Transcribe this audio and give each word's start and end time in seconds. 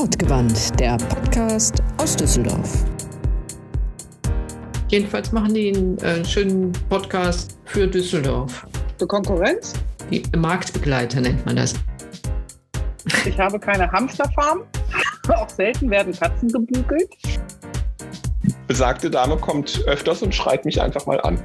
Wortgewandt, 0.00 0.80
der 0.80 0.96
Podcast 0.96 1.82
aus 1.98 2.16
Düsseldorf. 2.16 2.86
Jedenfalls 4.88 5.30
machen 5.30 5.52
die 5.52 5.76
einen 5.76 5.98
äh, 5.98 6.24
schönen 6.24 6.72
Podcast 6.88 7.58
für 7.66 7.86
Düsseldorf. 7.86 8.66
Für 8.98 9.06
Konkurrenz? 9.06 9.74
Die 10.10 10.22
Marktbegleiter 10.34 11.20
nennt 11.20 11.44
man 11.44 11.56
das. 11.56 11.74
Ich 13.26 13.38
habe 13.38 13.60
keine 13.60 13.92
Hamsterfarm. 13.92 14.62
Auch 15.28 15.50
selten 15.50 15.90
werden 15.90 16.14
Katzen 16.14 16.48
gebügelt. 16.48 17.10
Besagte 18.68 19.10
Dame 19.10 19.36
kommt 19.36 19.84
öfters 19.86 20.22
und 20.22 20.34
schreit 20.34 20.64
mich 20.64 20.80
einfach 20.80 21.04
mal 21.04 21.20
an. 21.20 21.38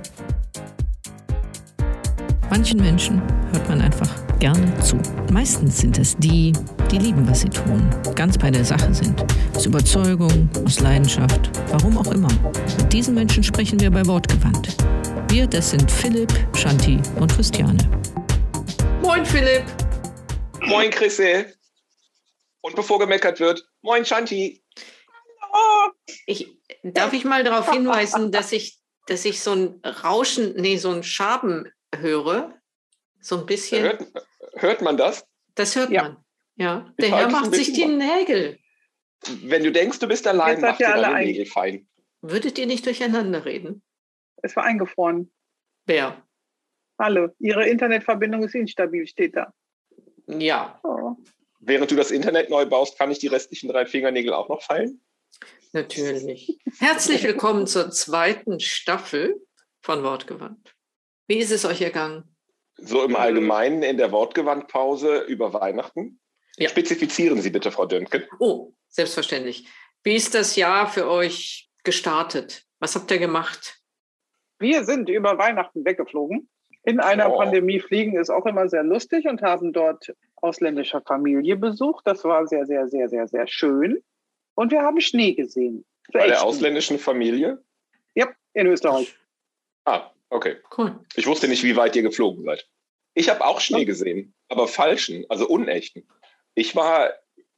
Manchen 2.50 2.80
Menschen 2.80 3.22
hört 3.52 3.68
man 3.68 3.82
einfach 3.82 4.10
gerne 4.40 4.74
zu. 4.80 4.98
Meistens 5.30 5.80
sind 5.80 5.98
es 5.98 6.16
die, 6.16 6.54
die 6.92 6.98
lieben, 6.98 7.28
was 7.30 7.42
sie 7.42 7.50
tun, 7.50 7.90
ganz 8.16 8.38
bei 8.38 8.52
der 8.52 8.64
Sache 8.64 8.94
sind. 8.94 9.24
Aus 9.56 9.66
Überzeugung, 9.66 10.50
aus 10.66 10.80
Leidenschaft, 10.80 11.50
warum 11.70 11.98
auch 11.98 12.12
immer. 12.12 12.30
Mit 12.78 12.94
diesen 12.94 13.16
Menschen 13.16 13.44
sprechen 13.44 13.80
wir 13.80 13.92
bei 13.92 14.06
Wortgewandt. 14.06 14.76
Wir, 15.30 15.48
das 15.48 15.72
sind 15.72 15.92
Philipp, 15.92 16.32
Shanti 16.56 17.00
und 17.20 17.32
Christiane. 17.32 17.78
Moin 19.02 19.26
Philipp. 19.26 19.64
Moin 20.62 20.90
Chrisse. 20.92 21.54
Und 22.62 22.76
bevor 22.76 23.00
gemeckert 23.00 23.40
wird, 23.40 23.68
moin 23.82 24.06
Shanti. 24.06 24.64
Oh. 25.54 25.90
Ich, 26.26 26.58
darf 26.84 27.14
ich 27.14 27.26
mal 27.26 27.44
darauf 27.44 27.72
hinweisen, 27.72 28.32
dass 28.32 28.52
ich, 28.52 28.80
dass 29.08 29.26
ich 29.26 29.42
so 29.42 29.54
ein 29.54 29.82
Rauschen, 29.84 30.54
nee, 30.56 30.78
so 30.78 30.92
ein 30.92 31.04
Schaben 31.04 31.72
höre? 31.96 32.54
So 33.22 33.40
ein 33.40 33.46
bisschen. 33.46 33.84
Hört, 33.84 34.06
hört 34.56 34.82
man 34.82 34.98
das? 34.98 35.26
Das 35.56 35.76
hört 35.76 35.90
ja. 35.90 36.04
man. 36.04 36.25
Ja. 36.56 36.94
Der 37.00 37.10
Herr 37.10 37.30
macht 37.30 37.54
sich 37.54 37.74
die 37.74 37.86
Nägel. 37.86 38.60
Wenn 39.44 39.64
du 39.64 39.72
denkst, 39.72 40.00
du 40.00 40.08
bist 40.08 40.28
allein, 40.28 40.62
macht 40.62 40.80
dir 40.80 40.88
deine 40.88 41.26
Nägel 41.26 41.46
fein. 41.46 41.88
Würdet 42.22 42.58
ihr 42.58 42.66
nicht 42.66 42.86
durcheinander 42.86 43.46
reden? 43.46 43.84
Es 44.38 44.56
war 44.56 44.64
eingefroren. 44.64 45.32
Wer? 45.86 46.24
Alle. 46.98 47.36
Ihre 47.40 47.68
Internetverbindung 47.68 48.44
ist 48.44 48.56
instabil, 48.56 49.06
steht 49.08 49.36
da. 49.36 49.54
Ja. 50.28 50.80
Oh. 50.84 51.16
Während 51.60 51.92
du 51.92 51.96
das 51.96 52.12
Internet 52.12 52.50
neu 52.50 52.66
baust, 52.66 52.98
kann 52.98 53.12
ich 53.12 53.20
die 53.20 53.28
restlichen 53.28 53.70
drei 53.70 53.86
Fingernägel 53.86 54.34
auch 54.34 54.50
noch 54.50 54.62
feilen? 54.62 55.02
Natürlich. 55.74 56.58
Herzlich 56.80 57.24
willkommen 57.24 57.68
zur 57.68 57.92
zweiten 57.92 58.60
Staffel 58.60 59.42
von 59.82 60.04
Wortgewandt. 60.04 60.76
Wie 61.28 61.38
ist 61.38 61.52
es 61.52 61.66
euch 61.66 61.82
ergangen? 61.82 62.36
So 62.78 63.04
im 63.04 63.16
Allgemeinen 63.16 63.84
in 63.84 63.98
der 63.98 64.12
Wortgewandpause 64.12 65.22
über 65.22 65.54
Weihnachten. 65.54 66.20
Ja. 66.58 66.70
Spezifizieren 66.70 67.42
Sie 67.42 67.50
bitte, 67.50 67.72
Frau 67.72 67.86
Dönken. 67.86 68.24
Oh, 68.40 68.72
selbstverständlich. 68.88 69.68
Wie 70.04 70.16
ist 70.16 70.34
das 70.36 70.56
Jahr 70.56 70.88
für 70.88 71.10
euch 71.10 71.70
gestartet? 71.84 72.66
Was 72.80 72.96
habt 72.96 73.12
ihr 73.12 73.18
gemacht? 73.18 73.82
Wir 74.60 74.84
sind 74.86 75.10
über 75.10 75.38
Weihnachten 75.38 75.84
weggeflogen. 75.84 76.50
In 76.84 77.00
einer 77.00 77.34
oh. 77.34 77.38
Pandemie 77.38 77.80
fliegen 77.80 78.18
ist 78.18 78.30
auch 78.30 78.46
immer 78.46 78.70
sehr 78.70 78.84
lustig 78.84 79.26
und 79.28 79.42
haben 79.42 79.74
dort 79.74 80.14
ausländische 80.36 81.02
Familie 81.02 81.58
besucht. 81.58 82.06
Das 82.08 82.24
war 82.24 82.48
sehr, 82.48 82.66
sehr, 82.66 82.88
sehr, 82.88 83.10
sehr, 83.10 83.28
sehr 83.28 83.48
schön. 83.48 84.04
Und 84.54 84.72
wir 84.72 84.82
haben 84.82 85.02
Schnee 85.02 85.34
gesehen. 85.34 85.84
Bei 86.14 86.28
der 86.28 86.44
ausländischen 86.44 87.00
Familie? 87.00 87.64
Ja, 88.14 88.30
in 88.54 88.68
Österreich. 88.68 89.18
Ah, 89.84 90.12
Okay. 90.30 90.58
Cool. 90.78 91.00
Ich 91.16 91.28
wusste 91.28 91.48
nicht, 91.48 91.64
wie 91.64 91.76
weit 91.76 91.96
ihr 91.96 92.02
geflogen 92.02 92.44
seid. 92.44 92.68
Ich 93.14 93.30
habe 93.30 93.46
auch 93.46 93.62
Schnee 93.62 93.86
gesehen, 93.86 94.34
aber 94.50 94.68
falschen, 94.68 95.26
also 95.30 95.48
unechten. 95.48 96.06
Ich 96.56 96.76
war 96.76 97.14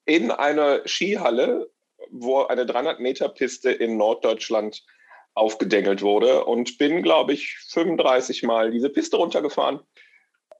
in 0.06 0.31
einer 0.31 0.81
Skihalle, 0.86 1.72
wo 2.09 2.44
eine 2.44 2.66
300 2.66 3.00
Meter 3.00 3.30
Piste 3.30 3.72
in 3.72 3.98
Norddeutschland 3.98 4.84
aufgedengelt 5.33 6.02
wurde 6.02 6.45
und 6.45 6.77
bin, 6.77 7.04
glaube 7.04 7.33
ich, 7.33 7.58
35 7.70 8.44
Mal 8.44 8.72
diese 8.72 8.89
Piste 8.89 9.17
runtergefahren. 9.17 9.80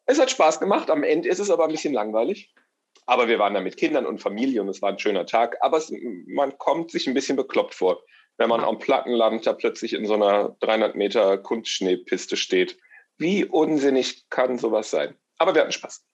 Es 0.06 0.20
hat 0.20 0.32
Spaß 0.32 0.60
gemacht. 0.60 0.90
Am 0.90 1.04
Ende 1.04 1.30
ist 1.30 1.40
es 1.40 1.50
aber 1.50 1.66
ein 1.66 1.72
bisschen 1.72 1.94
langweilig. 1.94 2.54
Aber 3.06 3.28
wir 3.28 3.40
waren 3.40 3.54
da 3.54 3.62
mit 3.62 3.78
Kindern 3.78 4.06
und 4.06 4.22
Familie 4.22 4.62
und 4.62 4.70
es 4.70 4.82
war 4.82 4.90
ein 4.90 5.00
schöner 5.00 5.26
Tag. 5.26 5.58
Aber 5.62 5.78
es, 5.78 5.92
man 6.28 6.58
kommt 6.58 6.92
sich 6.92 7.08
ein 7.08 7.14
bisschen 7.14 7.38
bekloppt 7.38 7.74
vor 7.74 8.04
wenn 8.38 8.50
man 8.50 8.64
am 8.64 8.80
Plattenland 8.80 9.46
da 9.46 9.54
plötzlich 9.54 9.94
in 9.94 10.06
so 10.06 10.14
einer 10.14 10.56
300 10.60 10.96
Meter 10.96 11.38
Kunstschneepiste 11.38 12.38
steht. 12.38 12.78
Wie 13.18 13.46
unsinnig 13.46 14.30
kann 14.30 14.58
sowas 14.60 14.92
sein? 14.92 15.16
Aber 15.40 15.54
wir 15.56 15.62
hatten 15.62 15.72
Spaß. 15.72 16.06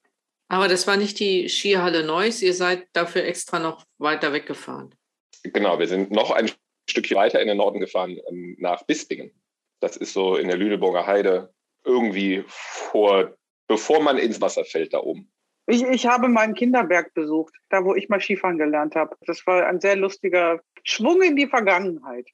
Aber 0.53 0.67
das 0.67 0.85
war 0.85 0.97
nicht 0.97 1.19
die 1.19 1.49
Skihalle 1.49 2.03
Neuss, 2.03 2.43
ihr 2.43 2.53
seid 2.53 2.85
dafür 2.93 3.23
extra 3.23 3.57
noch 3.57 3.87
weiter 3.97 4.33
weggefahren. 4.33 4.93
Genau, 5.41 5.79
wir 5.79 5.87
sind 5.87 6.11
noch 6.11 6.29
ein 6.29 6.51
Stückchen 6.87 7.17
weiter 7.17 7.41
in 7.41 7.47
den 7.47 7.57
Norden 7.57 7.79
gefahren, 7.79 8.19
ähm, 8.29 8.55
nach 8.59 8.83
Bispingen. 8.83 9.31
Das 9.79 9.97
ist 9.97 10.13
so 10.13 10.35
in 10.35 10.49
der 10.49 10.57
Lüneburger 10.57 11.07
Heide, 11.07 11.51
irgendwie 11.83 12.43
vor, 12.45 13.35
bevor 13.67 14.03
man 14.03 14.19
ins 14.19 14.41
Wasser 14.41 14.63
fällt 14.63 14.93
da 14.93 14.99
oben. 14.99 15.27
Ich, 15.65 15.81
ich 15.81 16.05
habe 16.05 16.27
meinen 16.27 16.53
Kinderberg 16.53 17.15
besucht, 17.15 17.55
da 17.71 17.83
wo 17.83 17.95
ich 17.95 18.09
mal 18.09 18.21
Skifahren 18.21 18.59
gelernt 18.59 18.93
habe. 18.93 19.15
Das 19.25 19.47
war 19.47 19.65
ein 19.65 19.81
sehr 19.81 19.95
lustiger 19.95 20.61
Schwung 20.83 21.23
in 21.23 21.35
die 21.35 21.47
Vergangenheit. 21.47 22.27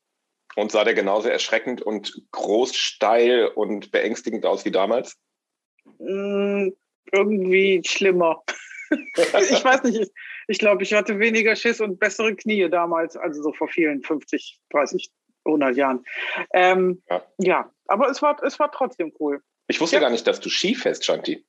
Und 0.57 0.73
sah 0.73 0.83
der 0.83 0.93
genauso 0.93 1.29
erschreckend 1.29 1.81
und 1.81 2.21
groß, 2.31 2.75
steil 2.75 3.47
und 3.47 3.91
beängstigend 3.91 4.45
aus 4.45 4.65
wie 4.65 4.71
damals? 4.71 5.17
Irgendwie 7.11 7.81
schlimmer. 7.85 8.43
ich 8.91 9.63
weiß 9.63 9.83
nicht, 9.83 9.99
ich, 9.99 10.09
ich 10.47 10.59
glaube, 10.59 10.83
ich 10.83 10.93
hatte 10.93 11.19
weniger 11.19 11.55
Schiss 11.55 11.81
und 11.81 11.99
bessere 11.99 12.35
Knie 12.35 12.69
damals, 12.69 13.15
also 13.15 13.41
so 13.41 13.53
vor 13.53 13.67
vielen 13.67 14.01
50, 14.01 14.59
30, 14.71 15.11
100 15.45 15.75
Jahren. 15.75 16.05
Ähm, 16.53 17.01
ja. 17.09 17.23
ja. 17.37 17.71
aber 17.87 18.09
es 18.09 18.21
war, 18.21 18.41
es 18.43 18.59
war 18.59 18.71
trotzdem 18.71 19.13
cool. 19.19 19.41
Ich 19.67 19.79
wusste 19.79 19.97
ja. 19.97 20.01
gar 20.01 20.09
nicht, 20.09 20.25
dass 20.25 20.39
du 20.39 20.49
Ski 20.49 20.75
fährst, 20.75 21.05
Shanti. 21.05 21.45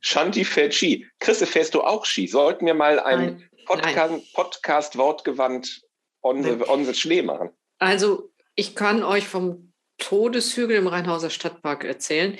Shanti 0.00 0.44
fährt 0.44 0.74
Ski. 0.74 1.06
Chrisse, 1.18 1.46
fährst 1.46 1.74
du 1.74 1.82
auch 1.82 2.04
Ski? 2.04 2.26
Sollten 2.26 2.66
wir 2.66 2.74
mal 2.74 3.00
ein 3.00 3.48
Podcast, 3.66 4.34
Podcast 4.34 4.98
wortgewandt 4.98 5.82
on 6.22 6.42
the, 6.42 6.50
on 6.68 6.84
the 6.84 6.94
Schnee 6.94 7.22
machen? 7.22 7.50
Also, 7.78 8.30
ich 8.54 8.76
kann 8.76 9.02
euch 9.02 9.26
vom 9.26 9.72
Todeshügel 9.98 10.76
im 10.76 10.86
Rheinhauser 10.86 11.30
Stadtpark 11.30 11.84
erzählen. 11.84 12.38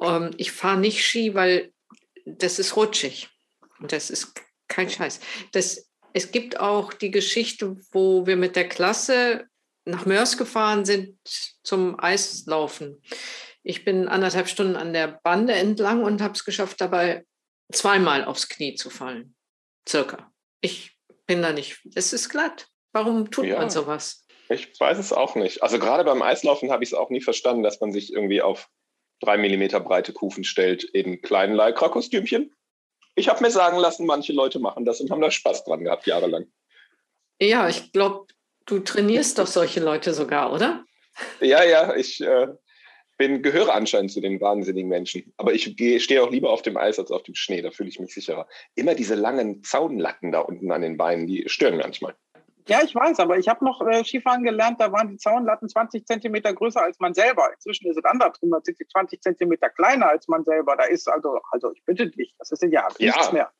Ähm, 0.00 0.30
ich 0.36 0.52
fahre 0.52 0.78
nicht 0.78 1.04
Ski, 1.04 1.34
weil 1.34 1.72
das 2.24 2.58
ist 2.58 2.76
rutschig. 2.76 3.28
Und 3.80 3.92
das 3.92 4.10
ist 4.10 4.34
kein 4.68 4.88
Scheiß. 4.88 5.20
Das, 5.52 5.90
es 6.12 6.30
gibt 6.30 6.60
auch 6.60 6.92
die 6.92 7.10
Geschichte, 7.10 7.76
wo 7.92 8.26
wir 8.26 8.36
mit 8.36 8.56
der 8.56 8.68
Klasse 8.68 9.46
nach 9.84 10.06
Mörs 10.06 10.38
gefahren 10.38 10.84
sind 10.84 11.18
zum 11.62 11.98
Eislaufen. 12.00 13.02
Ich 13.62 13.84
bin 13.84 14.08
anderthalb 14.08 14.48
Stunden 14.48 14.76
an 14.76 14.92
der 14.92 15.20
Bande 15.22 15.54
entlang 15.54 16.02
und 16.02 16.22
habe 16.22 16.34
es 16.34 16.44
geschafft, 16.44 16.80
dabei 16.80 17.24
zweimal 17.72 18.24
aufs 18.24 18.48
Knie 18.48 18.74
zu 18.74 18.90
fallen. 18.90 19.34
Circa. 19.88 20.32
Ich 20.60 20.98
bin 21.26 21.42
da 21.42 21.52
nicht. 21.52 21.80
Es 21.94 22.12
ist 22.12 22.28
glatt. 22.28 22.68
Warum 22.92 23.30
tut 23.30 23.46
ja, 23.46 23.58
man 23.58 23.70
sowas? 23.70 24.26
Ich 24.48 24.78
weiß 24.78 24.98
es 24.98 25.12
auch 25.12 25.34
nicht. 25.34 25.62
Also 25.62 25.78
gerade 25.78 26.04
beim 26.04 26.22
Eislaufen 26.22 26.70
habe 26.70 26.84
ich 26.84 26.90
es 26.90 26.94
auch 26.94 27.10
nie 27.10 27.20
verstanden, 27.20 27.62
dass 27.62 27.80
man 27.80 27.92
sich 27.92 28.12
irgendwie 28.12 28.42
auf 28.42 28.68
drei 29.20 29.36
Millimeter 29.36 29.80
breite 29.80 30.12
Kufen 30.12 30.44
stellt 30.44 30.84
in 30.84 31.22
kleinen 31.22 31.54
Lycra-Kostümchen. 31.54 32.54
Ich 33.14 33.28
habe 33.28 33.42
mir 33.42 33.50
sagen 33.50 33.78
lassen, 33.78 34.06
manche 34.06 34.32
Leute 34.32 34.58
machen 34.58 34.84
das 34.84 35.00
und 35.00 35.10
haben 35.10 35.20
da 35.20 35.30
Spaß 35.30 35.64
dran 35.64 35.84
gehabt, 35.84 36.06
jahrelang. 36.06 36.46
Ja, 37.40 37.68
ich 37.68 37.92
glaube, 37.92 38.26
du 38.66 38.80
trainierst 38.80 39.38
doch 39.38 39.46
solche 39.46 39.80
Leute 39.80 40.14
sogar, 40.14 40.52
oder? 40.52 40.84
Ja, 41.40 41.62
ja, 41.62 41.94
ich 41.94 42.20
äh, 42.20 42.48
bin, 43.16 43.42
gehöre 43.42 43.74
anscheinend 43.74 44.12
zu 44.12 44.20
den 44.20 44.40
wahnsinnigen 44.40 44.88
Menschen. 44.88 45.32
Aber 45.36 45.52
ich 45.52 45.64
stehe 45.64 46.22
auch 46.22 46.30
lieber 46.30 46.50
auf 46.50 46.62
dem 46.62 46.76
Eis 46.76 46.98
als 46.98 47.10
auf 47.10 47.22
dem 47.22 47.34
Schnee, 47.34 47.62
da 47.62 47.70
fühle 47.70 47.88
ich 47.88 48.00
mich 48.00 48.14
sicherer. 48.14 48.48
Immer 48.74 48.94
diese 48.94 49.14
langen 49.14 49.62
Zaunlatten 49.62 50.32
da 50.32 50.40
unten 50.40 50.70
an 50.72 50.82
den 50.82 50.96
Beinen, 50.96 51.26
die 51.26 51.48
stören 51.48 51.78
manchmal. 51.78 52.16
Ja, 52.66 52.82
ich 52.82 52.94
weiß, 52.94 53.20
aber 53.20 53.38
ich 53.38 53.48
habe 53.48 53.64
noch 53.64 53.86
äh, 53.86 54.02
Skifahren 54.04 54.42
gelernt, 54.42 54.80
da 54.80 54.90
waren 54.90 55.08
die 55.08 55.18
Zaunlatten 55.18 55.68
20 55.68 56.06
Zentimeter 56.06 56.54
größer 56.54 56.82
als 56.82 56.98
man 56.98 57.12
selber. 57.12 57.50
Inzwischen 57.52 57.90
ist 57.90 57.98
es 57.98 58.04
andersrum, 58.04 58.50
da 58.50 58.60
sind 58.62 58.78
sie 58.78 58.86
20 58.86 59.20
Zentimeter 59.20 59.68
kleiner 59.68 60.08
als 60.08 60.28
man 60.28 60.44
selber. 60.44 60.76
Da 60.76 60.84
ist 60.84 61.06
also, 61.08 61.40
also 61.50 61.72
ich 61.72 61.84
bitte 61.84 62.08
dich, 62.08 62.34
das 62.38 62.50
ist 62.52 62.62
ja 62.62 62.88
nichts 62.98 63.26
ja. 63.26 63.32
mehr. 63.32 63.52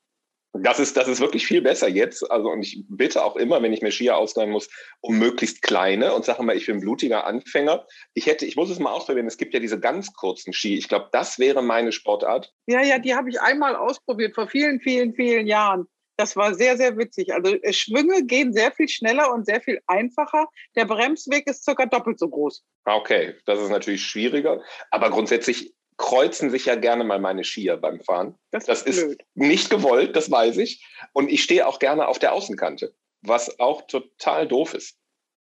Das 0.57 0.79
ist, 0.79 0.97
das 0.97 1.09
ist 1.09 1.21
wirklich 1.21 1.45
viel 1.47 1.63
besser 1.63 1.89
jetzt. 1.89 2.31
Also, 2.31 2.49
und 2.49 2.63
ich 2.63 2.85
bitte 2.89 3.25
auch 3.25 3.35
immer, 3.35 3.61
wenn 3.61 3.73
ich 3.73 3.83
mir 3.83 3.91
Skier 3.91 4.17
ausleihen 4.17 4.51
muss, 4.51 4.71
um 5.01 5.19
möglichst 5.19 5.63
kleine 5.63 6.15
und 6.15 6.25
sage 6.25 6.45
mal, 6.45 6.57
ich 6.57 6.67
bin 6.67 6.81
blutiger 6.81 7.27
Anfänger. 7.27 7.85
Ich 8.15 8.27
hätte, 8.27 8.47
ich 8.47 8.55
muss 8.55 8.71
es 8.71 8.79
mal 8.79 8.93
ausprobieren. 8.93 9.27
Es 9.27 9.37
gibt 9.37 9.53
ja 9.53 9.59
diese 9.59 9.81
ganz 9.81 10.13
kurzen 10.13 10.53
Ski. 10.53 10.79
Ich 10.79 10.89
glaube, 10.89 11.09
das 11.11 11.41
wäre 11.41 11.61
meine 11.61 11.91
Sportart. 11.91 12.55
Ja, 12.67 12.83
ja, 12.83 13.01
die 13.01 13.17
habe 13.17 13.31
ich 13.31 13.41
einmal 13.41 13.75
ausprobiert 13.75 14.37
vor 14.37 14.47
vielen, 14.47 14.81
vielen, 14.81 15.15
vielen 15.15 15.49
Jahren. 15.49 15.89
Das 16.17 16.37
war 16.37 16.55
sehr, 16.55 16.77
sehr 16.77 16.97
witzig. 16.97 17.33
Also 17.35 17.55
äh, 17.55 17.73
Schwünge 17.73 18.25
gehen 18.25 18.53
sehr 18.53 18.71
viel 18.73 18.89
schneller 18.89 19.33
und 19.33 19.47
sehr 19.47 19.61
viel 19.61 19.81
einfacher. 19.87 20.47
Der 20.77 20.85
Bremsweg 20.85 21.47
ist 21.49 21.65
circa 21.65 21.87
doppelt 21.87 22.19
so 22.19 22.29
groß. 22.29 22.65
Ah, 22.85 22.97
okay, 22.97 23.35
das 23.47 23.61
ist 23.61 23.71
natürlich 23.71 24.05
schwieriger. 24.05 24.63
Aber 24.91 25.11
grundsätzlich 25.11 25.75
kreuzen 25.97 26.51
sich 26.51 26.67
ja 26.67 26.75
gerne 26.75 27.05
mal 27.05 27.21
meine 27.21 27.45
Skier 27.45 27.77
beim 27.77 28.01
Fahren. 28.01 28.37
Das, 28.51 28.65
das 28.65 28.83
ist, 28.83 28.99
ist 28.99 29.19
nicht 29.35 29.71
gewollt, 29.71 30.17
das 30.17 30.31
weiß 30.31 30.59
ich. 30.59 30.85
Und 31.13 31.31
ich 31.31 31.43
stehe 31.43 31.67
auch 31.67 31.79
gerne 31.79 32.09
auf 32.09 32.19
der 32.19 32.33
Außenkante. 32.33 32.95
was 33.23 33.59
auch 33.59 33.83
total 33.87 34.47
doof 34.47 34.75
ist. 34.75 34.97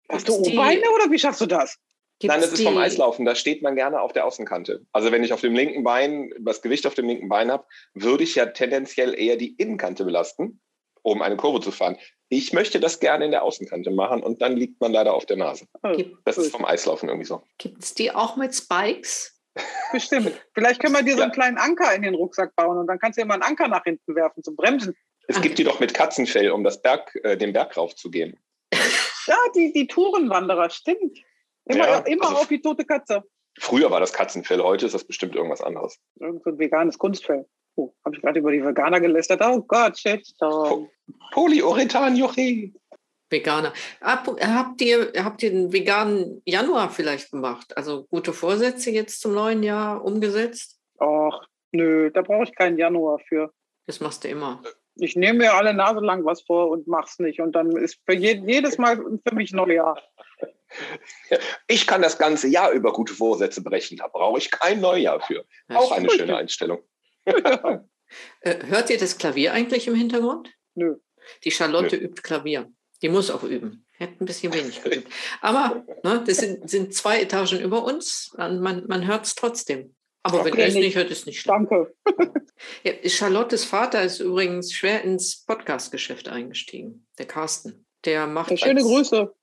Hast 0.09 0.27
du 0.27 0.33
O-Beine 0.33 0.83
oder 0.95 1.11
wie 1.11 1.19
schaffst 1.19 1.41
du 1.41 1.45
das? 1.45 1.77
Gibt's 2.19 2.33
Nein, 2.33 2.41
das 2.41 2.53
ist 2.53 2.63
vom 2.63 2.77
Eislaufen. 2.77 3.25
Da 3.25 3.35
steht 3.35 3.61
man 3.61 3.75
gerne 3.75 3.99
auf 3.99 4.13
der 4.13 4.25
Außenkante. 4.25 4.85
Also 4.91 5.11
wenn 5.11 5.23
ich 5.23 5.33
auf 5.33 5.41
dem 5.41 5.55
linken 5.55 5.83
Bein 5.83 6.31
das 6.39 6.61
Gewicht 6.61 6.85
auf 6.87 6.93
dem 6.93 7.07
linken 7.07 7.27
Bein 7.27 7.51
habe, 7.51 7.65
würde 7.93 8.23
ich 8.23 8.35
ja 8.35 8.45
tendenziell 8.45 9.13
eher 9.19 9.35
die 9.35 9.55
Innenkante 9.55 10.05
belasten, 10.05 10.61
um 11.03 11.21
eine 11.21 11.37
Kurve 11.37 11.61
zu 11.61 11.71
fahren. 11.71 11.97
Ich 12.29 12.51
möchte 12.51 12.79
das 12.79 12.99
gerne 12.99 13.25
in 13.25 13.31
der 13.31 13.43
Außenkante 13.43 13.91
machen 13.91 14.23
und 14.23 14.41
dann 14.41 14.57
liegt 14.57 14.81
man 14.81 14.91
leider 14.91 15.13
auf 15.13 15.25
der 15.25 15.37
Nase. 15.37 15.67
Oh, 15.83 15.95
das 16.25 16.37
ist 16.37 16.51
vom 16.51 16.65
Eislaufen 16.65 17.09
irgendwie 17.09 17.27
so. 17.27 17.43
Gibt 17.59 17.83
es 17.83 17.93
die 17.93 18.11
auch 18.11 18.35
mit 18.35 18.55
Spikes? 18.55 19.39
Bestimmt. 19.91 20.33
Vielleicht 20.55 20.81
können 20.81 20.95
wir 20.95 21.03
dir 21.03 21.15
so 21.15 21.21
einen 21.21 21.31
kleinen 21.31 21.57
Anker 21.57 21.93
in 21.93 22.01
den 22.01 22.15
Rucksack 22.15 22.55
bauen 22.55 22.77
und 22.79 22.87
dann 22.87 22.97
kannst 22.97 23.17
du 23.17 23.21
ja 23.21 23.27
mal 23.27 23.35
einen 23.35 23.43
Anker 23.43 23.67
nach 23.67 23.83
hinten 23.83 24.15
werfen 24.15 24.43
zum 24.43 24.55
Bremsen. 24.55 24.95
Es 25.27 25.39
gibt 25.41 25.57
die 25.57 25.63
doch 25.63 25.79
mit 25.79 25.93
Katzenfell, 25.93 26.51
um 26.51 26.63
das 26.63 26.81
Berg, 26.81 27.17
äh, 27.23 27.37
den 27.37 27.53
Berg 27.53 27.77
raufzugehen. 27.77 28.39
Ja, 29.25 29.37
die, 29.55 29.71
die 29.71 29.87
Tourenwanderer, 29.87 30.69
stimmt. 30.69 31.17
Immer, 31.63 31.87
ja, 31.87 31.99
immer 31.99 32.25
also 32.25 32.41
auf 32.41 32.47
die 32.49 32.59
tote 32.59 32.83
Katze. 32.83 33.23
Früher 33.57 33.89
war 33.89 34.01
das 34.01 34.11
Katzenfell, 34.11 34.61
heute 34.61 34.85
ist 34.85 34.95
das 34.95 35.05
bestimmt 35.05 35.33
irgendwas 35.33 35.61
anderes. 35.61 35.97
Irgend 36.19 36.43
so 36.43 36.49
ein 36.49 36.59
veganes 36.59 36.97
Kunstfell. 36.97 37.45
Oh, 37.75 37.93
habe 38.05 38.15
ich 38.15 38.21
gerade 38.21 38.39
über 38.39 38.51
die 38.51 38.63
Veganer 38.63 38.99
gelästert. 38.99 39.41
Oh 39.43 39.61
Gott, 39.61 39.97
shit. 39.97 40.27
Po 40.39 40.89
Polyurethan 41.31 42.15
Jochi. 42.15 42.73
Veganer. 43.29 43.73
Habt 44.01 44.81
ihr, 44.81 45.11
habt 45.17 45.43
ihr 45.43 45.49
den 45.49 45.73
veganen 45.73 46.41
Januar 46.45 46.89
vielleicht 46.91 47.31
gemacht? 47.31 47.75
Also 47.75 48.05
gute 48.11 48.31
Vorsätze 48.31 48.91
jetzt 48.91 49.21
zum 49.21 49.33
neuen 49.33 49.63
Jahr 49.63 50.05
umgesetzt? 50.05 50.79
Ach, 50.99 51.41
nö, 51.71 52.11
da 52.11 52.21
brauche 52.21 52.43
ich 52.43 52.55
keinen 52.55 52.77
Januar 52.77 53.19
für. 53.27 53.51
Das 53.87 53.99
machst 53.99 54.23
du 54.23 54.27
immer. 54.29 54.61
Ich 54.95 55.15
nehme 55.15 55.39
mir 55.39 55.53
alle 55.55 55.73
Nase 55.73 55.99
lang 55.99 56.23
was 56.23 56.43
vor 56.43 56.69
und 56.69 56.87
mach's 56.87 57.17
nicht. 57.17 57.41
Und 57.41 57.53
dann 57.53 57.75
ist 57.75 57.99
für 58.05 58.13
je, 58.13 58.39
jedes 58.45 58.77
Mal 58.77 58.97
für 58.97 59.35
mich 59.35 59.51
Neujahr. 59.51 59.99
Ich 61.67 61.87
kann 61.87 62.01
das 62.01 62.17
ganze 62.17 62.47
Jahr 62.47 62.71
über 62.71 62.93
gute 62.93 63.13
Vorsätze 63.13 63.63
brechen. 63.63 63.97
Da 63.97 64.07
brauche 64.07 64.37
ich 64.37 64.51
kein 64.51 64.81
Neujahr 64.81 65.19
für. 65.19 65.45
Das 65.67 65.77
Auch 65.77 65.91
eine 65.91 66.09
schöne 66.09 66.37
Einstellung. 66.37 66.79
Ja. 67.25 67.85
Äh, 68.41 68.67
hört 68.67 68.91
ihr 68.91 68.99
das 68.99 69.17
Klavier 69.17 69.53
eigentlich 69.53 69.87
im 69.87 69.95
Hintergrund? 69.95 70.53
Nö. 70.75 70.97
Die 71.43 71.49
Charlotte 71.49 71.97
Nö. 71.97 72.03
übt 72.03 72.21
Klavier. 72.21 72.71
Die 73.01 73.09
muss 73.09 73.31
auch 73.31 73.41
üben. 73.41 73.87
Hätte 73.93 74.23
ein 74.23 74.25
bisschen 74.25 74.53
wenig 74.53 74.83
geübt. 74.83 75.11
Aber 75.41 75.83
ne, 76.03 76.23
das 76.23 76.37
sind, 76.37 76.69
sind, 76.69 76.93
zwei 76.93 77.21
Etagen 77.21 77.59
über 77.59 77.83
uns. 77.83 78.31
Man, 78.37 78.85
man 78.85 79.07
hört 79.07 79.25
es 79.25 79.33
trotzdem. 79.33 79.95
Aber 80.21 80.41
okay, 80.41 80.51
wenn 80.51 80.59
er 80.59 80.67
es 80.67 80.75
nicht 80.75 80.95
hört, 80.95 81.09
ist 81.09 81.21
es 81.21 81.25
nicht 81.25 81.41
schlimm. 81.41 81.67
Danke. 81.67 81.95
Ja, 82.83 82.93
Charlottes 83.09 83.65
Vater 83.65 84.03
ist 84.03 84.19
übrigens 84.19 84.71
schwer 84.73 85.01
ins 85.03 85.43
Podcast-Geschäft 85.43 86.29
eingestiegen, 86.29 87.07
der 87.17 87.25
Carsten. 87.25 87.85
Der 88.05 88.27
macht. 88.27 88.51
Ja, 88.51 88.57
schöne 88.57 88.81
als, 88.81 88.87
Grüße. 88.87 89.33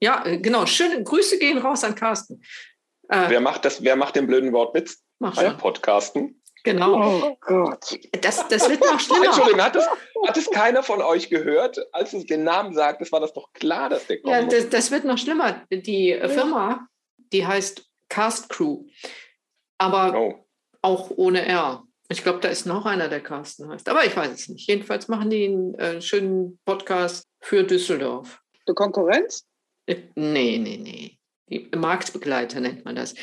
Ja, 0.00 0.24
äh, 0.24 0.38
genau. 0.38 0.66
Schöne 0.66 1.02
Grüße 1.02 1.38
gehen 1.38 1.58
raus 1.58 1.84
an 1.84 1.94
Carsten. 1.94 2.42
Äh, 3.08 3.28
wer, 3.28 3.40
macht 3.40 3.64
das, 3.64 3.82
wer 3.82 3.96
macht 3.96 4.16
den 4.16 4.26
blöden 4.26 4.52
Wortwitz? 4.52 5.02
Mach. 5.18 5.58
Podcasten. 5.58 6.39
Genau. 6.62 7.22
Oh 7.22 7.36
Gott. 7.40 7.98
Das, 8.20 8.46
das 8.48 8.68
wird 8.68 8.80
noch 8.80 9.00
schlimmer. 9.00 9.26
Entschuldigung, 9.26 9.62
hat 9.62 9.76
es, 9.76 9.86
hat 10.26 10.36
es 10.36 10.50
keiner 10.50 10.82
von 10.82 11.00
euch 11.00 11.30
gehört, 11.30 11.78
als 11.92 12.12
es 12.12 12.26
den 12.26 12.44
Namen 12.44 12.74
sagt? 12.74 13.00
Das 13.00 13.12
war 13.12 13.20
das 13.20 13.32
doch 13.32 13.52
klar, 13.52 13.88
dass 13.88 14.06
der 14.06 14.20
kommt. 14.20 14.34
Ja, 14.34 14.42
das, 14.44 14.68
das, 14.68 14.90
wird 14.90 15.04
noch 15.04 15.18
schlimmer. 15.18 15.62
Die 15.70 16.18
Firma, 16.26 16.86
die 17.32 17.46
heißt 17.46 17.84
Cast 18.08 18.48
Crew, 18.48 18.84
aber 19.78 20.18
oh. 20.18 20.46
auch 20.82 21.10
ohne 21.16 21.46
R. 21.46 21.84
Ich 22.10 22.24
glaube, 22.24 22.40
da 22.40 22.48
ist 22.48 22.66
noch 22.66 22.86
einer, 22.86 23.08
der 23.08 23.22
Carsten 23.22 23.68
heißt. 23.68 23.88
Aber 23.88 24.04
ich 24.04 24.16
weiß 24.16 24.32
es 24.32 24.48
nicht. 24.48 24.68
Jedenfalls 24.68 25.06
machen 25.06 25.30
die 25.30 25.44
einen 25.44 25.74
äh, 25.76 26.02
schönen 26.02 26.58
Podcast 26.64 27.28
für 27.40 27.62
Düsseldorf. 27.62 28.42
Die 28.68 28.74
Konkurrenz? 28.74 29.46
Äh, 29.86 29.96
nee, 30.16 30.58
nee, 30.58 30.76
nee. 30.76 31.18
Die 31.48 31.70
Marktbegleiter 31.76 32.60
nennt 32.60 32.84
man 32.84 32.96
das. 32.96 33.14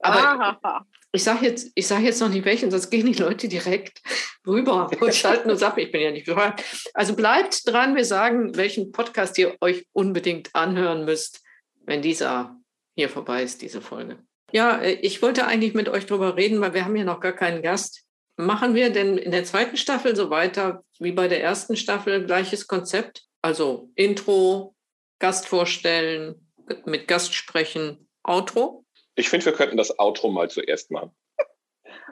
Aber 0.00 0.18
Aha. 0.18 0.86
Ich 1.16 1.24
sage 1.24 1.46
jetzt, 1.46 1.72
sag 1.78 2.02
jetzt 2.02 2.20
noch 2.20 2.28
nicht 2.28 2.44
welchen, 2.44 2.70
sonst 2.70 2.90
gehen 2.90 3.10
die 3.10 3.18
Leute 3.18 3.48
direkt 3.48 4.02
rüber 4.46 4.88
und 5.00 5.14
schalten 5.14 5.50
uns 5.50 5.62
ab. 5.62 5.78
Ich 5.78 5.90
bin 5.90 6.02
ja 6.02 6.12
nicht 6.12 6.26
gehört. 6.26 6.62
Also 6.94 7.16
bleibt 7.16 7.66
dran, 7.66 7.96
wir 7.96 8.04
sagen, 8.04 8.56
welchen 8.56 8.92
Podcast 8.92 9.36
ihr 9.38 9.56
euch 9.60 9.86
unbedingt 9.92 10.54
anhören 10.54 11.04
müsst, 11.04 11.42
wenn 11.86 12.02
dieser 12.02 12.56
hier 12.94 13.08
vorbei 13.08 13.42
ist, 13.42 13.62
diese 13.62 13.80
Folge. 13.80 14.18
Ja, 14.52 14.78
äh, 14.78 14.92
ich 14.92 15.20
wollte 15.22 15.46
eigentlich 15.46 15.74
mit 15.74 15.88
euch 15.88 16.06
drüber 16.06 16.36
reden, 16.36 16.60
weil 16.60 16.74
wir 16.74 16.84
haben 16.84 16.94
hier 16.94 17.04
noch 17.04 17.20
gar 17.20 17.32
keinen 17.32 17.62
Gast. 17.62 18.04
Machen 18.36 18.74
wir 18.74 18.90
denn 18.90 19.18
in 19.18 19.30
der 19.30 19.44
zweiten 19.44 19.76
Staffel 19.76 20.14
so 20.14 20.30
weiter 20.30 20.84
wie 20.98 21.12
bei 21.12 21.28
der 21.28 21.42
ersten 21.42 21.76
Staffel 21.76 22.26
gleiches 22.26 22.66
Konzept? 22.66 23.24
Also 23.42 23.90
Intro, 23.94 24.74
Gast 25.18 25.46
vorstellen, 25.48 26.50
mit 26.84 27.08
Gast 27.08 27.34
sprechen, 27.34 28.08
Outro? 28.22 28.85
Ich 29.16 29.28
finde, 29.28 29.46
wir 29.46 29.52
könnten 29.52 29.76
das 29.76 29.98
Outro 29.98 30.30
mal 30.30 30.48
zuerst 30.50 30.90
machen. 30.90 31.10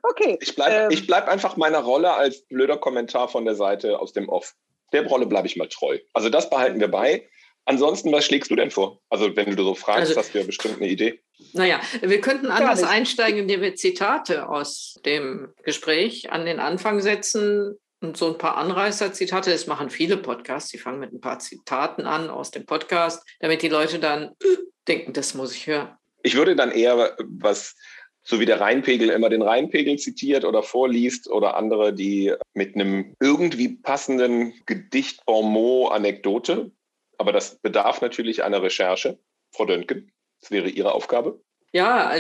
Okay. 0.06 0.36
Ich 0.42 0.54
bleibe 0.54 0.92
ähm, 0.92 1.06
bleib 1.06 1.28
einfach 1.28 1.56
meiner 1.56 1.78
Rolle 1.78 2.12
als 2.12 2.46
blöder 2.46 2.76
Kommentar 2.76 3.28
von 3.28 3.46
der 3.46 3.54
Seite 3.54 3.98
aus 3.98 4.12
dem 4.12 4.28
Off. 4.28 4.54
Der 4.92 5.06
Rolle 5.06 5.24
bleibe 5.24 5.46
ich 5.46 5.56
mal 5.56 5.68
treu. 5.68 5.98
Also 6.12 6.28
das 6.28 6.50
behalten 6.50 6.78
wir 6.78 6.88
bei. 6.88 7.26
Ansonsten, 7.64 8.12
was 8.12 8.26
schlägst 8.26 8.50
du 8.50 8.56
denn 8.56 8.70
vor? 8.70 9.00
Also 9.08 9.34
wenn 9.34 9.56
du 9.56 9.62
so 9.62 9.74
fragst, 9.74 10.08
also, 10.08 10.16
hast 10.16 10.34
du 10.34 10.40
ja 10.40 10.44
bestimmt 10.44 10.76
eine 10.76 10.88
Idee. 10.88 11.22
Naja, 11.54 11.80
wir 12.02 12.20
könnten 12.20 12.50
anders 12.50 12.82
einsteigen, 12.82 13.40
indem 13.40 13.62
wir 13.62 13.74
Zitate 13.76 14.48
aus 14.48 15.00
dem 15.06 15.54
Gespräch 15.62 16.30
an 16.30 16.44
den 16.44 16.60
Anfang 16.60 17.00
setzen 17.00 17.78
und 18.02 18.16
so 18.18 18.28
ein 18.28 18.38
paar 18.38 18.58
Anreißer-Zitate. 18.58 19.50
Das 19.50 19.66
machen 19.66 19.88
viele 19.88 20.18
Podcasts. 20.18 20.70
Die 20.70 20.78
fangen 20.78 21.00
mit 21.00 21.12
ein 21.12 21.20
paar 21.20 21.38
Zitaten 21.38 22.06
an 22.06 22.28
aus 22.28 22.50
dem 22.50 22.66
Podcast, 22.66 23.26
damit 23.40 23.62
die 23.62 23.68
Leute 23.68 23.98
dann 23.98 24.32
äh, 24.42 24.56
denken, 24.86 25.14
das 25.14 25.32
muss 25.32 25.54
ich 25.54 25.66
hören. 25.66 25.96
Ich 26.24 26.34
würde 26.34 26.56
dann 26.56 26.72
eher 26.72 27.16
was, 27.18 27.76
so 28.22 28.40
wie 28.40 28.46
der 28.46 28.58
Rheinpegel 28.58 29.10
immer 29.10 29.28
den 29.28 29.42
Rheinpegel 29.42 29.98
zitiert 29.98 30.46
oder 30.46 30.62
vorliest 30.62 31.30
oder 31.30 31.54
andere, 31.56 31.92
die 31.92 32.34
mit 32.54 32.74
einem 32.74 33.14
irgendwie 33.20 33.68
passenden 33.68 34.54
Gedicht 34.64 35.24
Bonmot 35.26 35.92
Anekdote. 35.92 36.72
Aber 37.18 37.32
das 37.32 37.56
bedarf 37.60 38.00
natürlich 38.00 38.42
einer 38.42 38.62
Recherche. 38.62 39.18
Frau 39.52 39.66
Döntgen, 39.66 40.10
das 40.40 40.50
wäre 40.50 40.70
Ihre 40.70 40.92
Aufgabe. 40.92 41.40
Ja, 41.72 42.14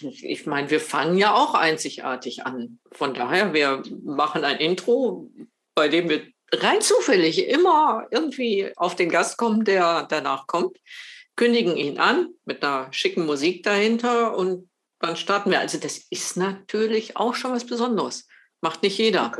ich 0.00 0.46
meine, 0.46 0.70
wir 0.70 0.80
fangen 0.80 1.18
ja 1.18 1.34
auch 1.34 1.54
einzigartig 1.54 2.46
an. 2.46 2.78
Von 2.92 3.12
daher, 3.12 3.52
wir 3.52 3.82
machen 4.02 4.44
ein 4.44 4.58
Intro, 4.58 5.30
bei 5.74 5.88
dem 5.88 6.08
wir 6.08 6.26
rein 6.52 6.80
zufällig 6.80 7.46
immer 7.48 8.06
irgendwie 8.10 8.72
auf 8.76 8.96
den 8.96 9.10
Gast 9.10 9.36
kommen, 9.36 9.64
der 9.64 10.06
danach 10.08 10.46
kommt 10.46 10.78
kündigen 11.36 11.76
ihn 11.76 11.98
an 11.98 12.34
mit 12.44 12.64
einer 12.64 12.92
schicken 12.92 13.26
Musik 13.26 13.62
dahinter 13.62 14.36
und 14.36 14.68
dann 15.00 15.16
starten 15.16 15.50
wir. 15.50 15.60
Also 15.60 15.78
das 15.78 15.98
ist 16.10 16.36
natürlich 16.36 17.16
auch 17.16 17.34
schon 17.34 17.52
was 17.52 17.66
Besonderes. 17.66 18.26
Macht 18.62 18.82
nicht 18.82 18.98
jeder. 18.98 19.32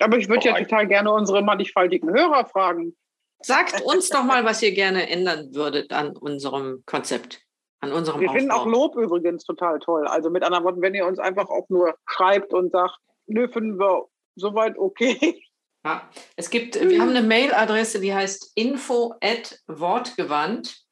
Aber 0.00 0.18
ich 0.18 0.28
würde 0.28 0.46
ja 0.46 0.58
total 0.58 0.86
gerne 0.86 1.12
unsere 1.12 1.42
mannigfaltigen 1.42 2.10
Hörer 2.10 2.46
fragen. 2.46 2.96
Sagt 3.42 3.82
uns 3.82 4.08
doch 4.08 4.24
mal, 4.24 4.44
was 4.44 4.62
ihr 4.62 4.72
gerne 4.72 5.08
ändern 5.10 5.54
würdet 5.54 5.92
an 5.92 6.16
unserem 6.16 6.82
Konzept, 6.86 7.42
an 7.80 7.92
unserem 7.92 8.20
Wir 8.20 8.28
Aufbau. 8.28 8.38
finden 8.38 8.52
auch 8.52 8.66
Lob 8.66 8.96
übrigens 8.96 9.44
total 9.44 9.78
toll. 9.80 10.06
Also 10.06 10.30
mit 10.30 10.42
anderen 10.42 10.64
Worten, 10.64 10.80
wenn 10.80 10.94
ihr 10.94 11.06
uns 11.06 11.18
einfach 11.18 11.48
auch 11.48 11.68
nur 11.68 11.94
schreibt 12.06 12.54
und 12.54 12.72
sagt, 12.72 12.96
nö, 13.26 13.48
finden 13.48 13.78
wir 13.78 14.06
soweit 14.36 14.78
okay. 14.78 15.42
Ja, 15.84 16.08
es 16.36 16.48
gibt, 16.48 16.80
wir 16.80 16.98
haben 16.98 17.10
eine 17.10 17.22
Mailadresse, 17.22 18.00
die 18.00 18.14
heißt 18.14 18.52
info 18.54 19.14
at 19.20 19.60
wortgewandt 19.66 20.83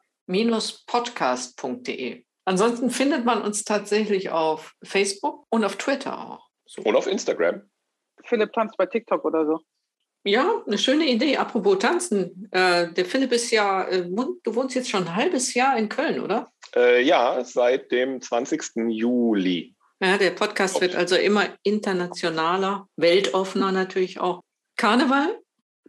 podcast.de. 0.87 2.25
Ansonsten 2.45 2.91
findet 2.91 3.25
man 3.25 3.43
uns 3.43 3.64
tatsächlich 3.64 4.31
auf 4.31 4.75
Facebook 4.83 5.47
und 5.50 5.64
auf 5.64 5.76
Twitter 5.76 6.19
auch. 6.19 6.49
So. 6.67 6.83
Und 6.83 6.97
auf 6.97 7.07
Instagram. 7.07 7.62
Philipp 8.25 8.52
tanzt 8.52 8.76
bei 8.76 8.87
TikTok 8.87 9.25
oder 9.25 9.47
so. 9.47 9.61
Ja, 10.25 10.62
eine 10.67 10.79
schöne 10.79 11.07
Idee. 11.07 11.37
Apropos 11.37 11.79
tanzen. 11.79 12.49
Äh, 12.52 12.93
der 12.93 13.05
Philipp 13.05 13.33
ist 13.33 13.50
ja, 13.50 13.85
äh, 13.88 14.09
du 14.09 14.55
wohnst 14.55 14.75
jetzt 14.76 14.88
schon 14.88 15.05
ein 15.05 15.17
halbes 15.17 15.55
Jahr 15.55 15.76
in 15.76 15.88
Köln, 15.88 16.21
oder? 16.21 16.52
Äh, 16.75 17.02
ja, 17.02 17.43
seit 17.45 17.91
dem 17.91 18.21
20. 18.21 18.88
Juli. 18.88 19.75
Ja, 20.00 20.19
der 20.19 20.31
Podcast 20.31 20.81
wird 20.81 20.97
also 20.97 21.17
immer 21.17 21.49
internationaler, 21.62 22.88
weltoffener 22.97 23.73
natürlich 23.73 24.21
auch. 24.21 24.43
Karneval? 24.76 25.38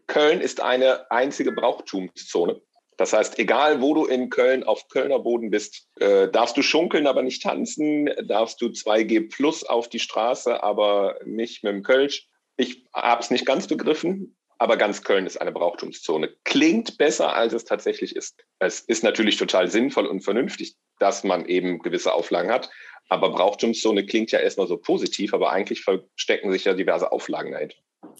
Köln 0.07 0.41
ist 0.41 0.61
eine 0.61 1.09
einzige 1.09 1.51
Brauchtumszone. 1.51 2.61
Das 2.97 3.13
heißt, 3.13 3.39
egal 3.39 3.81
wo 3.81 3.93
du 3.93 4.05
in 4.05 4.29
Köln 4.29 4.63
auf 4.63 4.87
Kölner 4.87 5.19
Boden 5.19 5.49
bist, 5.49 5.87
äh, 5.99 6.27
darfst 6.29 6.57
du 6.57 6.61
schunkeln, 6.61 7.07
aber 7.07 7.23
nicht 7.23 7.41
tanzen, 7.41 8.09
darfst 8.23 8.61
du 8.61 8.67
2G 8.67 9.29
plus 9.29 9.63
auf 9.63 9.89
die 9.89 9.99
Straße, 9.99 10.61
aber 10.63 11.17
nicht 11.25 11.63
mit 11.63 11.73
dem 11.73 11.83
Kölsch. 11.83 12.27
Ich 12.57 12.85
habe 12.93 13.21
es 13.21 13.31
nicht 13.31 13.45
ganz 13.45 13.67
begriffen, 13.67 14.35
aber 14.59 14.77
ganz 14.77 15.03
Köln 15.03 15.25
ist 15.25 15.41
eine 15.41 15.51
Brauchtumszone. 15.51 16.35
Klingt 16.43 16.97
besser, 16.97 17.35
als 17.35 17.53
es 17.53 17.65
tatsächlich 17.65 18.15
ist. 18.15 18.43
Es 18.59 18.79
ist 18.79 19.03
natürlich 19.03 19.37
total 19.37 19.69
sinnvoll 19.69 20.05
und 20.05 20.21
vernünftig, 20.21 20.75
dass 20.99 21.23
man 21.23 21.45
eben 21.45 21.79
gewisse 21.79 22.13
Auflagen 22.13 22.51
hat. 22.51 22.69
Aber 23.09 23.31
Brauchtumszone 23.31 24.05
klingt 24.05 24.31
ja 24.31 24.39
erstmal 24.39 24.67
so 24.67 24.77
positiv, 24.77 25.33
aber 25.33 25.51
eigentlich 25.51 25.81
verstecken 25.81 26.51
sich 26.51 26.63
ja 26.63 26.73
diverse 26.73 27.11
Auflagen 27.11 27.51
dahinter. 27.51 27.75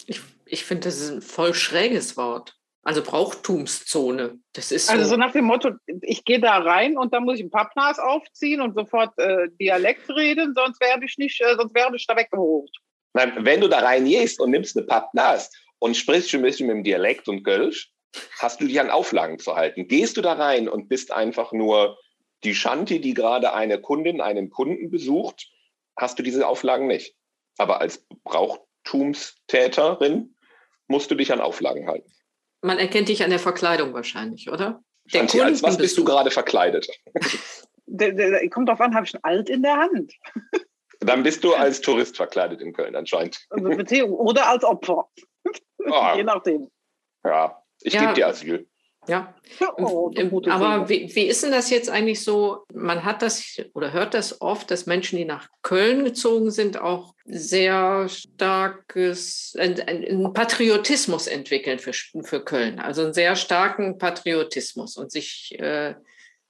Ich, 0.08 0.22
ich 0.46 0.66
finde, 0.66 0.86
das 0.86 1.00
ist 1.00 1.12
ein 1.12 1.22
voll 1.22 1.54
schräges 1.54 2.18
Wort. 2.18 2.58
Also 2.84 3.02
Brauchtumszone. 3.02 4.40
Das 4.52 4.72
ist 4.72 4.88
so. 4.88 4.94
Also 4.94 5.06
so 5.06 5.16
nach 5.16 5.32
dem 5.32 5.46
Motto, 5.46 5.72
ich 6.02 6.26
gehe 6.26 6.42
da 6.42 6.58
rein 6.58 6.98
und 6.98 7.14
dann 7.14 7.24
muss 7.24 7.40
ich 7.40 7.46
ein 7.46 7.50
Pappnas 7.50 7.98
aufziehen 7.98 8.60
und 8.60 8.76
sofort 8.76 9.18
äh, 9.18 9.48
Dialekt 9.60 10.10
reden, 10.10 10.54
sonst 10.54 10.82
werde 10.82 11.06
ich 11.06 11.18
nicht, 11.18 11.40
äh, 11.42 11.56
sonst 11.56 11.74
werde 11.74 11.96
ich 11.96 12.06
da 12.06 12.18
weggeholt. 12.18 12.70
Nein, 13.14 13.34
wenn 13.40 13.62
du 13.62 13.70
da 13.70 13.80
rein 13.80 14.04
gehst 14.06 14.42
und 14.42 14.52
nimmst 14.52 14.76
eine 14.76 14.86
Pappnas 14.86 15.50
und 15.80 15.96
sprichst 15.96 16.30
schon 16.30 16.42
ein 16.42 16.44
bisschen 16.44 16.68
mit 16.68 16.76
dem 16.76 16.84
Dialekt 16.84 17.30
und 17.30 17.44
Kölsch, 17.44 17.90
hast 18.40 18.60
du 18.60 18.68
dich 18.68 18.82
an 18.82 18.90
Auflagen 18.90 19.40
zu 19.40 19.56
halten. 19.56 19.88
Gehst 19.88 20.18
du 20.18 20.22
da 20.22 20.34
rein 20.34 20.68
und 20.68 20.90
bist 20.90 21.12
einfach 21.12 21.54
nur 21.54 21.98
die 22.44 22.54
Shanti, 22.54 23.00
die 23.00 23.14
gerade 23.14 23.54
eine 23.54 23.80
Kundin, 23.80 24.20
einen 24.20 24.50
Kunden 24.50 24.92
besucht, 24.92 25.50
hast 25.96 26.20
du 26.20 26.24
diese 26.24 26.46
Auflagen 26.48 26.88
nicht. 26.88 27.16
Aber 27.58 27.80
als 27.80 28.06
Brauchtumstäterin 28.24 30.36
musst 30.88 31.12
du 31.12 31.16
dich 31.16 31.32
an 31.32 31.40
Auflagen 31.40 31.88
halten. 31.88 32.12
Man 32.64 32.80
erkennt 32.80 33.10
dich 33.10 33.24
an 33.24 33.30
der 33.30 33.40
Verkleidung 33.40 33.94
wahrscheinlich, 33.94 34.50
oder? 34.50 34.82
Der 35.14 35.22
als 35.22 35.62
was 35.62 35.78
bist 35.78 35.98
du 35.98 36.04
gerade 36.04 36.32
verkleidet? 36.32 36.88
Der, 37.86 38.14
der, 38.14 38.30
der, 38.30 38.50
kommt 38.50 38.70
drauf 38.70 38.80
an, 38.80 38.96
habe 38.96 39.06
ich 39.06 39.14
ein 39.14 39.24
Alt 39.24 39.50
in 39.50 39.62
der 39.62 39.76
Hand. 39.76 40.14
Dann 41.02 41.22
bist 41.22 41.44
du 41.44 41.54
als 41.54 41.82
Tourist 41.82 42.16
verkleidet 42.16 42.62
in 42.62 42.72
Köln 42.72 42.96
anscheinend. 42.96 43.46
Also 43.50 44.06
oder 44.06 44.48
als 44.48 44.64
Opfer. 44.64 45.10
Oh. 45.80 46.12
Je 46.16 46.24
nachdem. 46.24 46.72
Ja, 47.26 47.62
ich 47.82 47.94
ja. 47.94 48.02
gebe 48.02 48.14
dir 48.14 48.28
Asyl. 48.28 48.68
Ja, 49.08 49.36
oh, 49.78 50.12
aber 50.50 50.88
wie, 50.88 51.14
wie 51.14 51.26
ist 51.26 51.44
denn 51.44 51.52
das 51.52 51.70
jetzt 51.70 51.90
eigentlich 51.90 52.24
so? 52.24 52.64
Man 52.74 53.04
hat 53.04 53.22
das 53.22 53.62
oder 53.74 53.92
hört 53.92 54.14
das 54.14 54.42
oft, 54.42 54.72
dass 54.72 54.86
Menschen, 54.86 55.18
die 55.18 55.26
nach 55.26 55.50
Köln 55.62 56.06
gezogen 56.06 56.52
sind, 56.52 56.80
auch 56.80 57.14
sehr 57.26 58.08
starkes 58.08 59.56
einen 59.60 60.34
Patriotismus 60.34 61.28
entwickeln 61.28 61.80
für, 61.80 61.94
für 61.94 62.44
Köln. 62.44 62.80
Also 62.80 63.04
einen 63.04 63.14
sehr 63.14 63.36
starken 63.36 63.98
Patriotismus 63.98 64.96
und 64.98 65.12
sich 65.12 65.58
äh, 65.60 65.96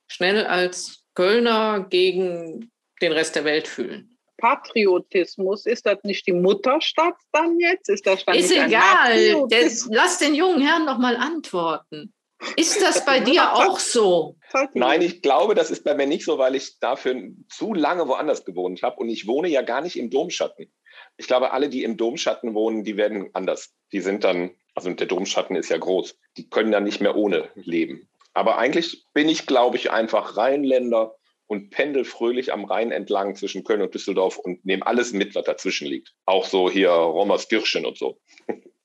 schnell 0.07 0.45
als 0.45 1.03
Kölner 1.15 1.87
gegen 1.89 2.71
den 3.01 3.11
Rest 3.11 3.35
der 3.35 3.45
Welt 3.45 3.67
fühlen. 3.67 4.13
Patriotismus, 4.37 5.65
ist 5.65 5.85
das 5.85 5.99
nicht 6.03 6.27
die 6.27 6.33
Mutterstadt 6.33 7.15
dann 7.31 7.59
jetzt? 7.59 7.89
Ist 7.89 8.05
das 8.05 8.25
dann 8.25 8.35
ist 8.35 8.51
egal. 8.51 9.47
Das, 9.49 9.87
lass 9.89 10.17
den 10.17 10.35
jungen 10.35 10.61
Herrn 10.61 10.85
noch 10.85 10.97
mal 10.97 11.15
antworten. 11.15 12.12
Ist 12.55 12.81
das 12.81 13.05
bei 13.05 13.19
dir 13.19 13.53
auch 13.53 13.79
so? 13.79 14.37
Nein, 14.73 15.01
ich 15.01 15.21
glaube, 15.21 15.55
das 15.55 15.71
ist 15.71 15.83
bei 15.83 15.95
mir 15.95 16.07
nicht 16.07 16.25
so, 16.25 16.37
weil 16.37 16.55
ich 16.55 16.79
dafür 16.79 17.15
zu 17.49 17.73
lange 17.73 18.07
woanders 18.07 18.45
gewohnt 18.45 18.83
habe 18.83 18.97
und 18.97 19.09
ich 19.09 19.27
wohne 19.27 19.47
ja 19.49 19.61
gar 19.61 19.81
nicht 19.81 19.97
im 19.97 20.09
Domschatten. 20.09 20.71
Ich 21.17 21.27
glaube, 21.27 21.51
alle, 21.51 21.69
die 21.69 21.83
im 21.83 21.97
Domschatten 21.97 22.53
wohnen, 22.53 22.83
die 22.83 22.97
werden 22.97 23.29
anders. 23.33 23.73
Die 23.91 24.01
sind 24.01 24.23
dann, 24.23 24.51
also 24.75 24.91
der 24.91 25.07
Domschatten 25.07 25.55
ist 25.55 25.69
ja 25.69 25.77
groß, 25.77 26.17
die 26.37 26.49
können 26.49 26.71
dann 26.71 26.83
nicht 26.83 27.01
mehr 27.01 27.15
ohne 27.15 27.49
leben. 27.55 28.07
Aber 28.33 28.57
eigentlich 28.57 29.05
bin 29.13 29.29
ich, 29.29 29.45
glaube 29.45 29.77
ich, 29.77 29.91
einfach 29.91 30.37
Rheinländer 30.37 31.15
und 31.47 31.69
pendel 31.69 32.03
fröhlich 32.03 32.51
am 32.51 32.65
Rhein 32.65 32.91
entlang 32.91 33.35
zwischen 33.35 33.63
Köln 33.63 33.81
und 33.81 33.93
Düsseldorf 33.93 34.37
und 34.37 34.65
nehme 34.65 34.85
alles 34.85 35.13
mit, 35.13 35.35
was 35.35 35.45
dazwischen 35.45 35.87
liegt. 35.87 36.13
Auch 36.25 36.45
so 36.45 36.69
hier 36.69 36.89
Rommerskirchen 36.89 37.85
und 37.85 37.97
so. 37.97 38.19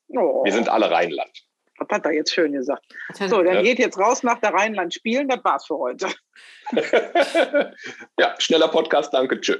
Oh. 0.09 0.43
Wir 0.43 0.53
sind 0.53 0.69
alle 0.69 0.91
Rheinland. 0.91 1.48
Was 1.79 1.87
hat 1.89 2.05
er 2.05 2.13
jetzt 2.13 2.33
schön 2.33 2.53
gesagt? 2.53 2.85
So, 3.13 3.41
dann 3.41 3.55
ja. 3.55 3.61
geht 3.61 3.79
jetzt 3.79 3.97
raus 3.97 4.23
nach 4.23 4.39
der 4.39 4.53
Rheinland 4.53 4.93
spielen. 4.93 5.27
Das 5.27 5.43
war's 5.43 5.65
für 5.65 5.77
heute. 5.77 6.07
ja, 8.19 8.35
schneller 8.37 8.67
Podcast, 8.67 9.13
danke, 9.13 9.39
tschö. 9.39 9.57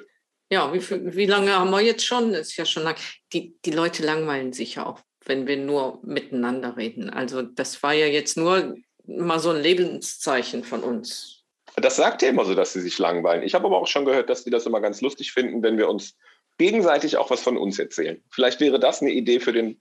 Ja, 0.51 0.73
wie, 0.73 0.81
wie 1.15 1.25
lange 1.25 1.53
haben 1.53 1.69
wir 1.69 1.81
jetzt 1.81 2.05
schon? 2.05 2.33
Das 2.33 2.49
ist 2.49 2.57
ja 2.57 2.65
schon 2.65 2.83
lang. 2.83 2.95
Die, 3.33 3.55
die 3.65 3.71
Leute 3.71 4.03
langweilen 4.03 4.51
sich 4.51 4.75
ja 4.75 4.85
auch, 4.85 4.99
wenn 5.25 5.47
wir 5.47 5.57
nur 5.57 5.99
miteinander 6.03 6.75
reden. 6.75 7.09
Also 7.09 7.41
das 7.41 7.81
war 7.83 7.93
ja 7.93 8.07
jetzt 8.07 8.35
nur 8.35 8.75
mal 9.05 9.39
so 9.39 9.51
ein 9.51 9.61
Lebenszeichen 9.61 10.63
von 10.63 10.83
uns. 10.83 11.43
Das 11.75 11.95
sagt 11.95 12.23
er 12.23 12.29
immer 12.29 12.45
so, 12.45 12.55
dass 12.55 12.73
sie 12.73 12.81
sich 12.81 12.97
langweilen. 12.97 13.43
Ich 13.43 13.53
habe 13.53 13.65
aber 13.65 13.77
auch 13.77 13.87
schon 13.87 14.05
gehört, 14.05 14.29
dass 14.29 14.43
die 14.43 14.49
das 14.49 14.65
immer 14.65 14.81
ganz 14.81 15.01
lustig 15.01 15.31
finden, 15.31 15.61
wenn 15.63 15.77
wir 15.77 15.87
uns 15.87 16.15
gegenseitig 16.57 17.17
auch 17.17 17.29
was 17.29 17.41
von 17.41 17.57
uns 17.57 17.79
erzählen. 17.79 18.21
Vielleicht 18.29 18.59
wäre 18.59 18.79
das 18.79 19.01
eine 19.01 19.11
Idee 19.11 19.39
für 19.39 19.53
den 19.53 19.79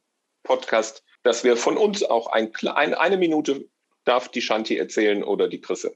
Podcast, 0.48 1.04
dass 1.22 1.44
wir 1.44 1.56
von 1.56 1.76
uns 1.76 2.02
auch 2.02 2.26
ein, 2.32 2.50
ein, 2.74 2.94
eine 2.94 3.16
Minute 3.18 3.68
darf 4.04 4.28
die 4.30 4.40
Shanti 4.40 4.76
erzählen 4.76 5.22
oder 5.22 5.46
die 5.46 5.60
Chrisse. 5.60 5.94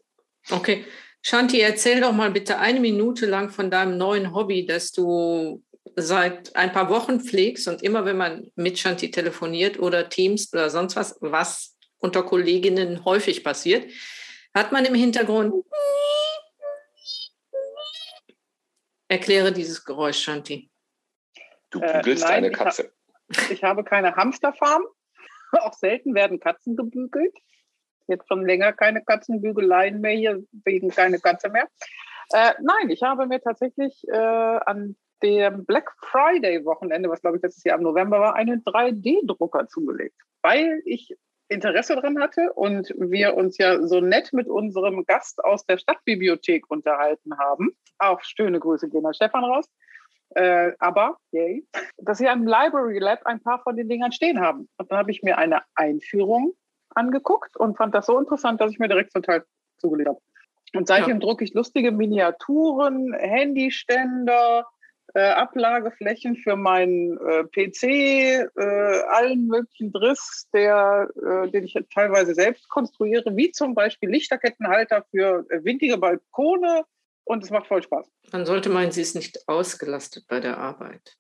Okay. 0.50 0.84
Shanti, 1.22 1.60
erzähl 1.60 2.00
doch 2.00 2.12
mal 2.12 2.30
bitte 2.30 2.58
eine 2.58 2.80
Minute 2.80 3.26
lang 3.26 3.50
von 3.50 3.70
deinem 3.70 3.96
neuen 3.96 4.34
Hobby, 4.34 4.66
das 4.66 4.92
du 4.92 5.62
seit 5.96 6.54
ein 6.56 6.72
paar 6.72 6.90
Wochen 6.90 7.20
pflegst 7.20 7.68
und 7.68 7.82
immer, 7.82 8.04
wenn 8.04 8.16
man 8.16 8.50
mit 8.54 8.78
Shanti 8.78 9.10
telefoniert 9.10 9.78
oder 9.78 10.08
Teams 10.08 10.52
oder 10.52 10.68
sonst 10.68 10.96
was, 10.96 11.16
was 11.20 11.76
unter 11.98 12.22
Kolleginnen 12.24 13.04
häufig 13.04 13.44
passiert, 13.44 13.90
hat 14.54 14.72
man 14.72 14.84
im 14.84 14.94
Hintergrund. 14.94 15.54
Erkläre 19.08 19.52
dieses 19.52 19.84
Geräusch, 19.84 20.18
Shanti. 20.18 20.70
Du 21.70 21.80
bügelst 21.80 22.24
äh, 22.24 22.26
nein, 22.26 22.36
eine 22.44 22.50
Katze. 22.50 22.92
Ich, 23.32 23.38
ha 23.38 23.52
ich 23.52 23.64
habe 23.64 23.84
keine 23.84 24.16
Hamsterfarm. 24.16 24.82
Auch 25.52 25.74
selten 25.74 26.14
werden 26.14 26.40
Katzen 26.40 26.76
gebügelt. 26.76 27.34
Jetzt 28.08 28.28
schon 28.28 28.44
länger 28.44 28.72
keine 28.72 29.02
Katzenbügeleien 29.02 30.00
mehr 30.00 30.16
hier, 30.16 30.42
wegen 30.64 30.90
keine 30.90 31.18
Katze 31.18 31.48
mehr. 31.48 31.68
Äh, 32.32 32.52
nein, 32.60 32.90
ich 32.90 33.02
habe 33.02 33.26
mir 33.26 33.40
tatsächlich 33.40 34.06
äh, 34.08 34.16
an 34.16 34.96
dem 35.22 35.64
Black 35.64 35.92
Friday 36.00 36.64
Wochenende, 36.64 37.08
was 37.08 37.20
glaube 37.20 37.36
ich 37.36 37.42
letztes 37.42 37.64
Jahr 37.64 37.78
im 37.78 37.84
November 37.84 38.20
war, 38.20 38.34
einen 38.34 38.64
3D-Drucker 38.64 39.68
zugelegt, 39.68 40.16
weil 40.42 40.82
ich 40.84 41.16
Interesse 41.48 41.94
daran 41.94 42.20
hatte 42.20 42.52
und 42.54 42.92
wir 42.98 43.34
uns 43.36 43.58
ja 43.58 43.86
so 43.86 44.00
nett 44.00 44.32
mit 44.32 44.48
unserem 44.48 45.04
Gast 45.04 45.44
aus 45.44 45.64
der 45.66 45.78
Stadtbibliothek 45.78 46.70
unterhalten 46.70 47.38
haben. 47.38 47.76
Auch 47.98 48.20
schöne 48.22 48.58
Grüße 48.58 48.88
gehen 48.88 49.06
an 49.06 49.14
Stefan 49.14 49.44
raus. 49.44 49.68
Äh, 50.34 50.72
aber, 50.78 51.16
yay, 51.30 51.66
dass 51.98 52.18
sie 52.18 52.28
am 52.28 52.46
Library 52.46 52.98
Lab 52.98 53.26
ein 53.26 53.40
paar 53.40 53.62
von 53.62 53.76
den 53.76 53.88
Dingern 53.88 54.12
stehen 54.12 54.40
haben. 54.40 54.68
Und 54.78 54.90
dann 54.90 54.98
habe 54.98 55.10
ich 55.10 55.22
mir 55.22 55.38
eine 55.38 55.62
Einführung 55.74 56.54
angeguckt 56.94 57.56
und 57.56 57.76
fand 57.76 57.94
das 57.94 58.06
so 58.06 58.18
interessant, 58.18 58.60
dass 58.60 58.72
ich 58.72 58.78
mir 58.78 58.88
direkt 58.88 59.12
total 59.12 59.44
zugelegt 59.78 60.08
habe. 60.08 60.20
Und 60.74 60.88
seitdem 60.88 61.20
ja. 61.20 61.26
drucke 61.26 61.44
ich 61.44 61.54
lustige 61.54 61.92
Miniaturen, 61.92 63.12
Handyständer, 63.14 64.66
äh, 65.14 65.20
Ablageflächen 65.20 66.36
für 66.36 66.56
meinen 66.56 67.18
äh, 67.18 67.44
PC, 67.44 67.82
äh, 67.84 69.02
allen 69.10 69.46
möglichen 69.46 69.92
Driss, 69.92 70.48
der, 70.54 71.08
äh, 71.16 71.50
den 71.50 71.64
ich 71.64 71.76
teilweise 71.92 72.34
selbst 72.34 72.68
konstruiere, 72.68 73.36
wie 73.36 73.50
zum 73.50 73.74
Beispiel 73.74 74.08
Lichterkettenhalter 74.08 75.04
für 75.10 75.44
äh, 75.50 75.64
windige 75.64 75.98
Balkone. 75.98 76.84
Und 77.24 77.44
es 77.44 77.50
macht 77.50 77.66
voll 77.66 77.82
Spaß. 77.82 78.10
Dann 78.30 78.46
sollte 78.46 78.68
man, 78.68 78.90
sie 78.90 79.02
ist 79.02 79.14
nicht 79.14 79.48
ausgelastet 79.48 80.26
bei 80.28 80.40
der 80.40 80.58
Arbeit. 80.58 81.16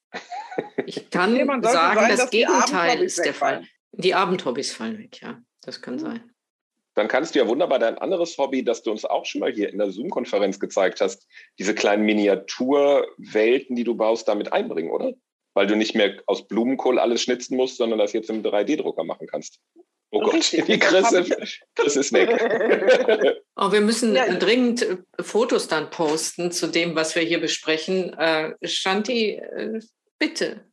Ich 0.86 1.10
kann 1.10 1.32
nee, 1.32 1.44
sagen, 1.44 2.00
sein, 2.00 2.16
das 2.16 2.30
Gegenteil 2.30 3.02
ist 3.02 3.24
der 3.24 3.34
Fall. 3.34 3.64
Die 3.92 4.14
Abendhobbys 4.14 4.72
fallen 4.72 4.98
weg, 4.98 5.20
ja. 5.20 5.40
Das 5.62 5.80
kann 5.80 5.94
mhm. 5.94 6.00
sein 6.00 6.32
dann 6.94 7.08
kannst 7.08 7.34
du 7.34 7.38
ja 7.38 7.48
wunderbar 7.48 7.78
dein 7.78 7.98
anderes 7.98 8.36
Hobby, 8.36 8.64
das 8.64 8.82
du 8.82 8.90
uns 8.90 9.04
auch 9.04 9.24
schon 9.24 9.40
mal 9.40 9.52
hier 9.52 9.70
in 9.70 9.78
der 9.78 9.90
Zoom-Konferenz 9.90 10.60
gezeigt 10.60 11.00
hast, 11.00 11.26
diese 11.58 11.74
kleinen 11.74 12.04
Miniaturwelten, 12.04 13.76
die 13.76 13.84
du 13.84 13.94
baust, 13.94 14.28
damit 14.28 14.52
einbringen, 14.52 14.90
oder? 14.90 15.12
Weil 15.54 15.66
du 15.66 15.76
nicht 15.76 15.94
mehr 15.94 16.22
aus 16.26 16.46
Blumenkohl 16.46 16.98
alles 16.98 17.22
schnitzen 17.22 17.56
musst, 17.56 17.76
sondern 17.76 17.98
das 17.98 18.12
jetzt 18.12 18.30
im 18.30 18.42
3D-Drucker 18.42 19.04
machen 19.04 19.26
kannst. 19.26 19.60
Oh 20.14 20.20
Gott, 20.20 20.34
Richtig, 20.34 20.66
die 20.66 20.78
Chris, 20.78 21.08
Chris 21.74 21.96
ist 21.96 22.12
weg. 22.12 22.28
oh, 23.56 23.72
wir 23.72 23.80
müssen 23.80 24.14
ja. 24.14 24.34
dringend 24.34 24.82
äh, 24.82 24.98
Fotos 25.22 25.68
dann 25.68 25.88
posten 25.88 26.52
zu 26.52 26.66
dem, 26.66 26.94
was 26.94 27.16
wir 27.16 27.22
hier 27.22 27.40
besprechen. 27.40 28.12
Äh, 28.18 28.54
Shanti, 28.62 29.36
äh, 29.36 29.80
bitte. 30.18 30.66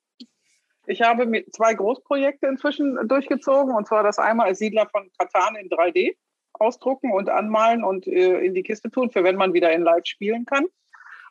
Ich 0.88 1.02
habe 1.02 1.26
mit 1.26 1.56
zwei 1.56 1.74
Großprojekte 1.74 2.48
inzwischen 2.48 2.98
durchgezogen, 3.08 3.74
und 3.74 3.88
zwar 3.88 4.04
das 4.04 4.20
einmal 4.20 4.48
als 4.48 4.60
Siedler 4.60 4.90
von 4.90 5.10
Katan 5.18 5.56
in 5.56 5.70
3D 5.70 6.18
ausdrucken 6.52 7.14
und 7.14 7.30
anmalen 7.30 7.86
und 7.86 8.08
äh, 8.08 8.40
in 8.40 8.54
die 8.54 8.64
Kiste 8.64 8.92
tun, 8.92 9.10
für 9.10 9.24
wenn 9.24 9.38
man 9.38 9.54
wieder 9.54 9.72
in 9.72 9.84
Live 9.84 10.06
spielen 10.06 10.46
kann. 10.46 10.66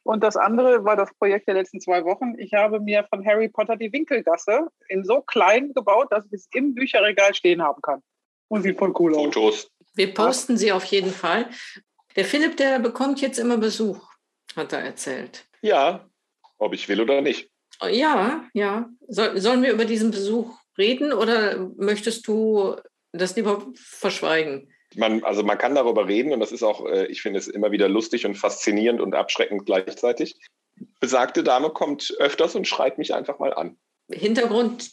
Und 0.09 0.23
das 0.23 0.39
andere 0.39 0.87
war 0.87 0.97
das 0.97 1.13
Projekt 1.19 1.49
der 1.49 1.55
letzten 1.55 1.83
zwei 1.83 2.03
Wochen. 2.03 2.33
Ich 2.39 2.55
habe 2.55 2.81
mir 2.81 3.07
von 3.11 3.27
Harry 3.27 3.51
Potter 3.51 3.77
die 3.77 3.93
Winkelgasse 3.93 4.69
in 4.89 5.05
so 5.05 5.21
klein 5.21 5.75
gebaut, 5.75 6.07
dass 6.11 6.25
ich 6.25 6.33
es 6.33 6.49
im 6.55 6.75
Bücherregal 6.75 7.35
stehen 7.35 7.61
haben 7.61 7.83
kann. 7.83 8.03
Und 8.49 8.63
sieht 8.63 8.79
voll 8.79 8.95
cool 8.99 9.15
aus. 9.15 9.25
Fotos. 9.25 9.71
Wir 9.93 10.15
posten 10.15 10.57
sie 10.57 10.73
auf 10.73 10.85
jeden 10.87 11.11
Fall. 11.11 11.51
Der 12.17 12.25
Philipp, 12.25 12.57
der 12.57 12.79
bekommt 12.79 13.21
jetzt 13.21 13.39
immer 13.39 13.59
Besuch, 13.59 14.01
hat 14.57 14.73
er 14.73 14.79
erzählt. 14.79 15.47
Ja, 15.61 16.09
ob 16.57 16.73
ich 16.73 16.89
will 16.89 17.03
oder 17.03 17.21
nicht. 17.21 17.51
Ja, 17.83 18.49
ja. 18.55 18.89
Soll, 19.09 19.39
sollen 19.39 19.63
wir 19.63 19.73
über 19.73 19.85
diesen 19.85 20.11
Besuch 20.11 20.59
reden 20.79 21.13
oder 21.13 21.69
möchtest 21.77 22.27
du 22.27 22.77
das 23.13 23.37
lieber 23.37 23.67
verschweigen? 23.75 24.73
Man, 24.95 25.23
also 25.23 25.43
man 25.43 25.59
kann 25.59 25.75
darüber 25.75 26.09
reden 26.09 26.33
und 26.33 26.41
das 26.41 26.53
ist 26.53 26.63
auch, 26.63 26.87
äh, 26.87 27.07
ich 27.07 27.21
finde 27.21 27.39
es 27.39 27.49
immer 27.49 27.71
wieder 27.73 27.89
lustig 27.89 28.25
und 28.25 28.37
faszinierend 28.37 29.01
und 29.01 29.15
abschreckend 29.15 29.67
gleichzeitig. 29.67 30.37
Besagte 31.01 31.43
Dame 31.43 31.71
kommt 31.71 32.15
öfters 32.19 32.55
und 32.55 32.67
schreit 32.67 32.99
mich 32.99 33.13
einfach 33.13 33.39
mal 33.39 33.53
an. 33.53 33.77
Hintergrund, 34.11 34.91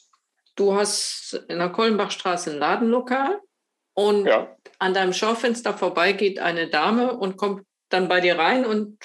du 0.55 0.73
hast 0.73 1.41
in 1.47 1.59
der 1.59 1.69
Kollenbachstraße 1.69 2.51
ein 2.51 2.57
Ladenlokal 2.57 3.39
und 3.93 4.25
ja. 4.25 4.55
an 4.79 4.93
deinem 4.93 5.13
Schaufenster 5.13 5.77
vorbeigeht 5.77 6.39
eine 6.39 6.69
Dame 6.69 7.15
und 7.15 7.37
kommt 7.37 7.65
dann 7.89 8.09
bei 8.09 8.19
dir 8.19 8.37
rein 8.37 8.65
und 8.65 8.97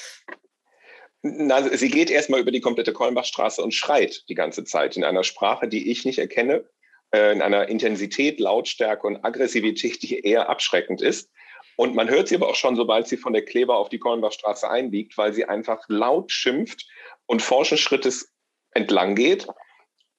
na, 1.23 1.63
sie 1.77 1.91
geht 1.91 2.11
erstmal 2.11 2.41
über 2.41 2.51
die 2.51 2.63
komplette 2.63 2.95
Kollenbachstraße 2.95 3.63
und 3.63 3.75
schreit 3.75 4.25
die 4.29 4.35
ganze 4.35 4.65
Zeit 4.65 4.97
in 4.97 5.05
einer 5.05 5.23
Sprache, 5.23 5.69
die 5.69 5.91
ich 5.91 6.07
nicht 6.07 6.19
erkenne, 6.19 6.65
in 7.13 7.43
einer 7.43 7.69
Intensität, 7.69 8.39
Lautstärke 8.39 9.07
und 9.07 9.25
Aggressivität, 9.25 10.03
die 10.03 10.21
eher 10.21 10.49
abschreckend 10.49 11.03
ist. 11.03 11.31
Und 11.77 11.95
man 11.95 12.09
hört 12.09 12.29
sie 12.29 12.35
aber 12.35 12.49
auch 12.49 12.55
schon, 12.55 12.77
sobald 12.77 13.09
sie 13.09 13.17
von 13.17 13.33
der 13.33 13.45
Kleber 13.45 13.79
auf 13.79 13.89
die 13.89 13.99
Kollenbachstraße 13.99 14.69
einbiegt, 14.69 15.17
weil 15.17 15.33
sie 15.33 15.47
einfach 15.47 15.83
laut 15.89 16.31
schimpft 16.31 16.87
und 17.27 17.43
forschen 17.43 17.79
Schrittes 17.79 18.33
entlang 18.73 19.15
geht. 19.15 19.49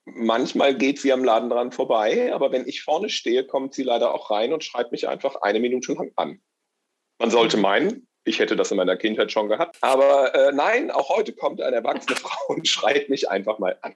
Manchmal 0.06 0.76
geht 0.76 1.00
sie 1.00 1.14
am 1.14 1.24
Laden 1.24 1.50
dran 1.50 1.72
vorbei, 1.72 2.34
aber 2.34 2.52
wenn 2.52 2.68
ich 2.68 2.82
vorne 2.82 3.10
stehe, 3.10 3.46
kommt 3.46 3.74
sie 3.74 3.84
leider 3.84 4.14
auch 4.14 4.32
rein 4.32 4.52
und 4.52 4.64
schreit 4.64 4.92
mich 4.92 5.08
einfach 5.08 5.36
eine 5.44 5.60
Minute 5.60 5.94
lang 5.94 6.12
an. 6.16 6.42
Man 7.20 7.30
sollte 7.30 7.58
meinen, 7.58 8.08
ich 8.24 8.40
hätte 8.40 8.56
das 8.56 8.72
in 8.72 8.78
meiner 8.78 8.98
Kindheit 8.98 9.32
schon 9.32 9.48
gehabt. 9.48 9.78
Aber 9.82 10.34
äh, 10.34 10.52
nein, 10.52 10.90
auch 10.90 11.10
heute 11.10 11.34
kommt 11.34 11.62
eine 11.62 11.78
erwachsene 11.78 12.16
Frau 12.18 12.54
und 12.54 12.68
schreit 12.68 13.10
mich 13.10 13.30
einfach 13.30 13.60
mal 13.60 13.78
an. 13.82 13.94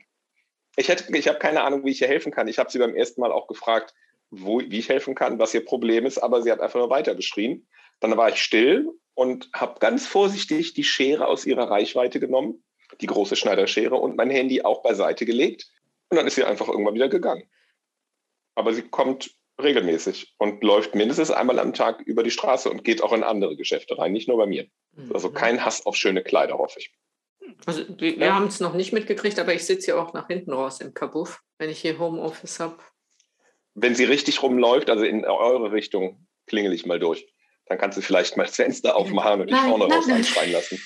Ich, 0.76 0.90
ich 0.90 1.28
habe 1.28 1.40
keine 1.40 1.64
Ahnung, 1.64 1.86
wie 1.86 1.92
ich 1.92 2.02
ihr 2.02 2.08
helfen 2.08 2.32
kann. 2.32 2.48
Ich 2.48 2.60
habe 2.60 2.72
sie 2.72 2.80
beim 2.80 2.96
ersten 2.96 3.22
Mal 3.22 3.32
auch 3.32 3.48
gefragt, 3.48 3.94
wo, 4.30 4.60
wie 4.60 4.80
ich 4.80 4.90
helfen 4.90 5.16
kann, 5.16 5.40
was 5.40 5.54
ihr 5.54 5.64
Problem 5.64 6.06
ist, 6.06 6.18
aber 6.18 6.42
sie 6.42 6.52
hat 6.52 6.60
einfach 6.60 6.80
nur 6.80 6.90
weitergeschrien. 6.90 7.68
Dann 8.00 8.18
war 8.18 8.30
ich 8.30 8.42
still 8.42 8.90
und 9.14 9.50
habe 9.54 9.80
ganz 9.80 10.06
vorsichtig 10.08 10.74
die 10.74 10.84
Schere 10.84 11.28
aus 11.28 11.46
ihrer 11.46 11.70
Reichweite 11.70 12.20
genommen, 12.20 12.64
die 13.02 13.08
große 13.08 13.36
Schneiderschere, 13.36 13.96
und 13.96 14.18
mein 14.18 14.30
Handy 14.30 14.62
auch 14.62 14.82
beiseite 14.84 15.26
gelegt. 15.26 15.68
Und 16.10 16.18
dann 16.18 16.28
ist 16.28 16.36
sie 16.36 16.44
einfach 16.44 16.68
irgendwann 16.68 16.96
wieder 16.96 17.10
gegangen. 17.10 17.44
Aber 18.56 18.74
sie 18.74 18.84
kommt 18.84 19.32
regelmäßig 19.62 20.36
und 20.38 20.64
läuft 20.64 20.96
mindestens 20.96 21.32
einmal 21.32 21.60
am 21.60 21.74
Tag 21.74 22.02
über 22.02 22.24
die 22.24 22.32
Straße 22.32 22.70
und 22.70 22.84
geht 22.84 23.02
auch 23.02 23.14
in 23.14 23.24
andere 23.24 23.56
Geschäfte 23.56 23.98
rein, 23.98 24.12
nicht 24.12 24.28
nur 24.28 24.38
bei 24.38 24.46
mir. 24.46 24.68
Also 25.14 25.30
mhm. 25.30 25.34
kein 25.34 25.66
Hass 25.66 25.86
auf 25.86 25.96
schöne 25.96 26.24
Kleider, 26.24 26.58
hoffe 26.58 26.80
ich. 26.80 26.94
Also 27.66 27.84
wir, 27.88 28.18
wir 28.20 28.28
ja. 28.28 28.34
haben 28.34 28.48
es 28.48 28.60
noch 28.60 28.74
nicht 28.74 28.94
mitgekriegt, 28.94 29.40
aber 29.40 29.54
ich 29.54 29.66
sitze 29.66 29.92
ja 29.92 29.96
auch 30.02 30.14
nach 30.14 30.28
hinten 30.28 30.54
raus 30.54 30.82
im 30.82 30.94
Kabuff, 30.94 31.42
wenn 31.58 31.70
ich 31.70 31.80
hier 31.80 32.00
Homeoffice 32.00 32.60
habe. 32.60 32.78
Wenn 33.74 33.96
sie 33.96 34.06
richtig 34.06 34.42
rumläuft, 34.42 34.90
also 34.90 35.04
in 35.04 35.26
eure 35.26 35.72
Richtung, 35.72 36.28
klingel 36.48 36.74
ich 36.74 36.86
mal 36.86 37.00
durch. 37.00 37.28
Dann 37.68 37.78
kannst 37.78 37.98
du 37.98 38.02
vielleicht 38.02 38.38
mal 38.38 38.46
das 38.46 38.56
Fenster 38.56 38.96
aufmachen 38.96 39.42
und 39.42 39.50
dich 39.50 39.58
vorne 39.58 39.86
raus 39.86 40.08
anschreien 40.10 40.52
lassen. 40.52 40.80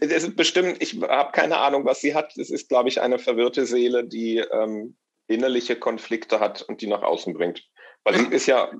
es 0.00 0.24
ist 0.24 0.36
bestimmt, 0.36 0.82
ich 0.82 1.00
habe 1.00 1.32
keine 1.32 1.58
Ahnung, 1.58 1.84
was 1.84 2.00
sie 2.00 2.14
hat. 2.14 2.36
Es 2.36 2.50
ist, 2.50 2.68
glaube 2.68 2.88
ich, 2.88 3.00
eine 3.00 3.18
verwirrte 3.18 3.64
Seele, 3.64 4.04
die 4.04 4.38
ähm, 4.38 4.96
innerliche 5.28 5.76
Konflikte 5.76 6.40
hat 6.40 6.62
und 6.62 6.80
die 6.80 6.88
nach 6.88 7.02
außen 7.02 7.32
bringt. 7.32 7.64
Weil 8.04 8.18
sie 8.18 8.26
ist 8.34 8.46
ja 8.46 8.70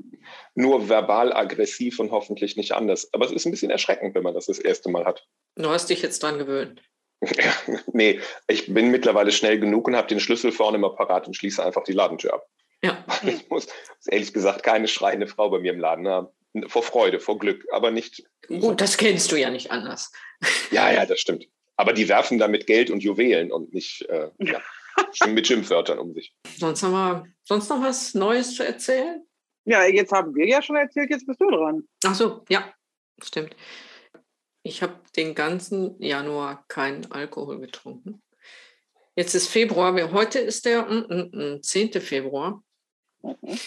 nur 0.55 0.89
verbal 0.89 1.33
aggressiv 1.33 1.99
und 1.99 2.11
hoffentlich 2.11 2.57
nicht 2.57 2.73
anders. 2.73 3.13
Aber 3.13 3.25
es 3.25 3.33
ist 3.33 3.47
ein 3.47 3.51
bisschen 3.51 3.71
erschreckend, 3.71 4.15
wenn 4.15 4.23
man 4.23 4.35
das 4.35 4.47
das 4.47 4.59
erste 4.59 4.91
Mal 4.91 5.05
hat. 5.05 5.27
Du 5.57 5.69
hast 5.69 5.91
dich 5.91 6.03
jetzt 6.03 6.23
dran 6.23 6.39
gewöhnt. 6.39 6.83
nee, 7.93 8.21
ich 8.49 8.73
bin 8.73 8.91
mittlerweile 8.91 9.33
schnell 9.33 9.59
genug 9.59 9.87
und 9.89 9.97
habe 9.97 10.09
den 10.09 10.21
Schlüssel 10.21 10.53
vorne 10.53 10.77
immer 10.77 10.95
parat 10.95 11.27
und 11.27 11.35
schließe 11.35 11.65
einfach 11.65 11.85
die 11.85 11.93
Ladentür 11.93 12.35
ab. 12.35 12.47
Ja. 12.83 13.05
Ich 13.27 13.49
muss 13.49 13.67
ehrlich 14.07 14.35
gesagt 14.35 14.63
keine 14.63 14.89
schreiende 14.89 15.27
Frau 15.27 15.49
bei 15.49 15.59
mir 15.59 15.73
im 15.73 15.81
Laden 15.81 16.07
haben. 16.07 16.29
Vor 16.69 16.83
Freude, 16.83 17.19
vor 17.19 17.39
Glück, 17.39 17.67
aber 17.73 17.91
nicht. 17.91 18.23
Gut, 18.47 18.81
das 18.81 18.97
kennst 18.97 19.33
du 19.33 19.37
ja 19.37 19.51
nicht 19.51 19.71
anders. 19.71 20.13
Ja, 20.71 20.93
ja, 20.93 21.05
das 21.05 21.19
stimmt. 21.19 21.47
Aber 21.77 21.93
die 21.93 22.09
werfen 22.09 22.39
damit 22.39 22.67
Geld 22.67 22.91
und 22.91 23.03
Juwelen 23.03 23.51
und 23.51 23.75
nicht. 23.75 24.03
Äh, 24.09 24.29
ja 24.39 24.61
mit 25.27 25.47
Schimpfwörtern 25.47 25.99
um 25.99 26.13
sich. 26.15 26.35
Sonst 26.57 26.83
haben 26.83 26.93
wir 26.93 27.27
sonst 27.45 27.69
noch 27.69 27.83
was 27.83 28.15
Neues 28.15 28.55
zu 28.55 28.67
erzählen? 28.67 29.25
Ja, 29.65 29.85
jetzt 29.85 30.13
haben 30.13 30.35
wir 30.35 30.47
ja 30.47 30.61
schon 30.61 30.77
erzählt, 30.77 31.11
jetzt 31.11 31.27
bist 31.27 31.41
du 31.41 31.51
dran. 31.51 31.89
Ach 32.05 32.15
so, 32.15 32.45
ja, 32.49 32.73
stimmt. 33.23 33.57
Ich 34.63 34.83
habe 34.83 34.99
den 35.17 35.35
ganzen 35.35 36.01
Januar 36.03 36.65
keinen 36.69 37.11
Alkohol 37.13 37.61
getrunken. 37.61 38.23
Jetzt 39.17 39.35
ist 39.35 39.49
Februar, 39.49 39.95
heute 40.13 40.41
ist 40.41 40.65
der 40.65 40.83
mm, 40.83 41.57
mm, 41.57 41.63
10. 41.63 41.91
Mm, 41.95 42.01
Februar. 42.01 42.63
Mhm. 43.23 43.59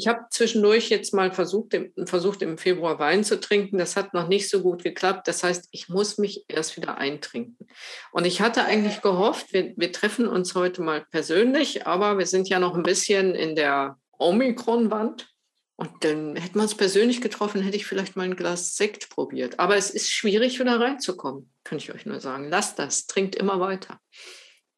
Ich 0.00 0.08
habe 0.08 0.24
zwischendurch 0.30 0.88
jetzt 0.88 1.12
mal 1.12 1.30
versucht 1.30 1.74
im, 1.74 1.92
versucht, 2.06 2.40
im 2.40 2.56
Februar 2.56 2.98
Wein 2.98 3.22
zu 3.22 3.38
trinken. 3.38 3.76
Das 3.76 3.96
hat 3.96 4.14
noch 4.14 4.28
nicht 4.28 4.48
so 4.48 4.62
gut 4.62 4.82
geklappt. 4.82 5.28
Das 5.28 5.44
heißt, 5.44 5.68
ich 5.72 5.90
muss 5.90 6.16
mich 6.16 6.46
erst 6.48 6.78
wieder 6.78 6.96
eintrinken. 6.96 7.68
Und 8.10 8.26
ich 8.26 8.40
hatte 8.40 8.64
eigentlich 8.64 9.02
gehofft, 9.02 9.52
wir, 9.52 9.74
wir 9.76 9.92
treffen 9.92 10.26
uns 10.26 10.54
heute 10.54 10.80
mal 10.80 11.04
persönlich, 11.10 11.86
aber 11.86 12.16
wir 12.16 12.24
sind 12.24 12.48
ja 12.48 12.58
noch 12.58 12.74
ein 12.74 12.82
bisschen 12.82 13.34
in 13.34 13.54
der 13.54 13.98
Omikron-Wand. 14.18 15.28
Und 15.76 15.90
dann 16.00 16.34
hätten 16.34 16.54
wir 16.54 16.62
uns 16.62 16.74
persönlich 16.74 17.20
getroffen, 17.20 17.60
hätte 17.60 17.76
ich 17.76 17.84
vielleicht 17.84 18.16
mal 18.16 18.22
ein 18.22 18.36
Glas 18.36 18.76
Sekt 18.76 19.10
probiert. 19.10 19.60
Aber 19.60 19.76
es 19.76 19.90
ist 19.90 20.10
schwierig, 20.10 20.58
wieder 20.60 20.80
reinzukommen, 20.80 21.52
kann 21.62 21.76
ich 21.76 21.92
euch 21.92 22.06
nur 22.06 22.20
sagen. 22.20 22.48
Lasst 22.48 22.78
das, 22.78 23.06
trinkt 23.06 23.36
immer 23.36 23.60
weiter. 23.60 24.00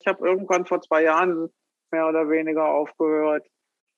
Ich 0.00 0.06
habe 0.08 0.26
irgendwann 0.26 0.66
vor 0.66 0.80
zwei 0.80 1.04
Jahren 1.04 1.48
mehr 1.92 2.08
oder 2.08 2.28
weniger 2.28 2.66
aufgehört. 2.66 3.46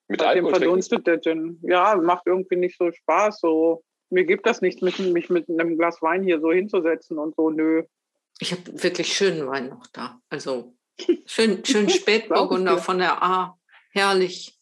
Mit 0.08 0.20
Seitdem 0.20 0.46
Alkohol 0.46 0.60
verdunstet 0.60 1.06
der 1.06 1.20
Gin. 1.20 1.58
Ja, 1.62 1.96
macht 1.96 2.26
irgendwie 2.26 2.56
nicht 2.56 2.76
so 2.78 2.92
Spaß. 2.92 3.40
So. 3.40 3.82
Mir 4.10 4.24
gibt 4.24 4.46
das 4.46 4.60
nichts, 4.60 4.82
mich, 4.82 4.98
mich 4.98 5.30
mit 5.30 5.48
einem 5.48 5.76
Glas 5.78 6.02
Wein 6.02 6.22
hier 6.22 6.40
so 6.40 6.52
hinzusetzen 6.52 7.18
und 7.18 7.34
so, 7.36 7.50
nö. 7.50 7.84
Ich 8.38 8.52
habe 8.52 8.82
wirklich 8.82 9.16
schönen 9.16 9.46
Wein 9.46 9.68
noch 9.68 9.86
da. 9.92 10.20
Also 10.28 10.76
schön, 11.26 11.64
schön 11.64 11.88
Spätburgunder 11.88 12.78
von 12.78 12.98
der 12.98 13.22
A. 13.22 13.58
Herrlich. 13.92 14.58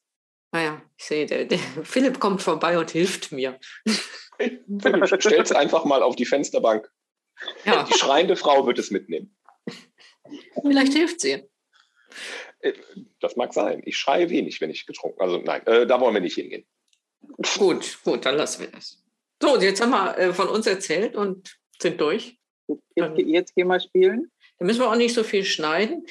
Naja, 0.52 0.83
ich 0.96 1.05
sehe, 1.05 1.26
der, 1.26 1.46
der 1.46 1.59
Philipp 1.83 2.20
kommt 2.20 2.42
vorbei 2.42 2.78
und 2.78 2.90
hilft 2.90 3.33
mir. 3.33 3.59
Philipp, 4.38 5.22
stell's 5.22 5.52
einfach 5.52 5.85
mal 5.85 6.02
auf 6.02 6.16
die 6.16 6.26
Fensterbank. 6.26 6.90
Ja. 7.64 7.85
Die 7.85 7.94
schreiende 7.94 8.37
Frau 8.37 8.66
wird 8.66 8.78
es 8.78 8.90
mitnehmen. 8.90 9.35
Vielleicht 10.62 10.92
hilft 10.92 11.20
sie. 11.20 11.42
Äh, 12.62 12.72
das 13.20 13.37
mag 13.37 13.53
sein. 13.53 13.83
Ich 13.85 13.96
schreie 13.98 14.31
wenig, 14.31 14.61
wenn 14.61 14.70
ich 14.70 14.87
getrunken 14.87 15.20
Also 15.20 15.38
nein, 15.38 15.66
äh, 15.66 15.87
da 15.87 16.01
wollen 16.01 16.14
wir 16.14 16.20
nicht 16.20 16.37
hingehen. 16.37 16.64
Gut, 17.59 17.98
gut, 18.05 18.25
dann 18.25 18.37
lassen 18.37 18.62
wir 18.62 18.70
das. 18.70 19.03
So, 19.40 19.61
jetzt 19.61 19.81
haben 19.81 19.90
wir 19.90 20.18
äh, 20.18 20.33
von 20.33 20.48
uns 20.48 20.66
erzählt 20.66 21.16
und 21.16 21.57
sind 21.81 22.01
durch. 22.01 22.38
Jetzt, 22.94 23.18
jetzt 23.18 23.55
gehen 23.55 23.68
wir 23.68 23.81
spielen. 23.81 24.31
Da 24.59 24.64
müssen 24.64 24.81
wir 24.81 24.90
auch 24.90 24.96
nicht 24.96 25.14
so 25.14 25.25
viel 25.25 25.44
schneiden. 25.44 26.07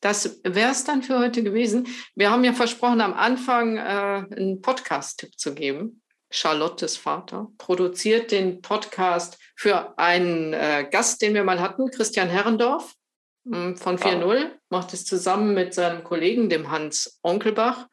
Das 0.00 0.40
wäre 0.42 0.72
es 0.72 0.84
dann 0.84 1.02
für 1.04 1.20
heute 1.20 1.44
gewesen. 1.44 1.86
Wir 2.16 2.30
haben 2.30 2.42
ja 2.42 2.52
versprochen, 2.52 3.00
am 3.00 3.14
Anfang 3.14 3.76
äh, 3.76 3.80
einen 3.80 4.60
Podcast-Tipp 4.60 5.38
zu 5.38 5.54
geben. 5.54 6.02
Charlottes 6.28 6.96
Vater 6.96 7.52
produziert 7.58 8.32
den 8.32 8.62
Podcast 8.62 9.38
für 9.54 9.96
einen 9.98 10.54
äh, 10.54 10.88
Gast, 10.90 11.22
den 11.22 11.34
wir 11.34 11.44
mal 11.44 11.60
hatten, 11.60 11.90
Christian 11.90 12.28
Herrendorf. 12.28 12.94
Hm, 13.44 13.76
von 13.76 13.98
4.0, 13.98 14.52
macht 14.68 14.92
es 14.92 15.04
zusammen 15.04 15.54
mit 15.54 15.74
seinem 15.74 16.04
Kollegen, 16.04 16.48
dem 16.48 16.70
Hans 16.70 17.18
Onkelbach. 17.22 17.88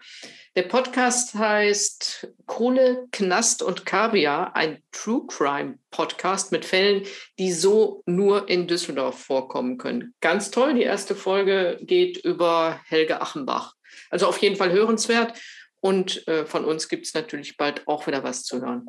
Der 0.55 0.63
Podcast 0.63 1.33
heißt 1.33 2.27
Kohle, 2.45 3.07
Knast 3.11 3.63
und 3.63 3.85
Kaviar, 3.85 4.55
ein 4.55 4.83
True 4.91 5.25
Crime 5.27 5.79
Podcast 5.89 6.51
mit 6.51 6.65
Fällen, 6.65 7.03
die 7.39 7.51
so 7.51 8.03
nur 8.05 8.47
in 8.47 8.67
Düsseldorf 8.67 9.23
vorkommen 9.23 9.77
können. 9.77 10.13
Ganz 10.21 10.51
toll. 10.51 10.75
Die 10.75 10.83
erste 10.83 11.15
Folge 11.15 11.79
geht 11.81 12.17
über 12.17 12.79
Helge 12.85 13.21
Achenbach. 13.21 13.75
Also 14.11 14.27
auf 14.27 14.37
jeden 14.39 14.55
Fall 14.55 14.71
hörenswert. 14.71 15.39
Und 15.81 16.27
äh, 16.27 16.45
von 16.45 16.65
uns 16.65 16.89
gibt 16.89 17.07
es 17.07 17.13
natürlich 17.13 17.57
bald 17.57 17.87
auch 17.87 18.05
wieder 18.05 18.23
was 18.23 18.43
zu 18.43 18.61
hören. 18.61 18.85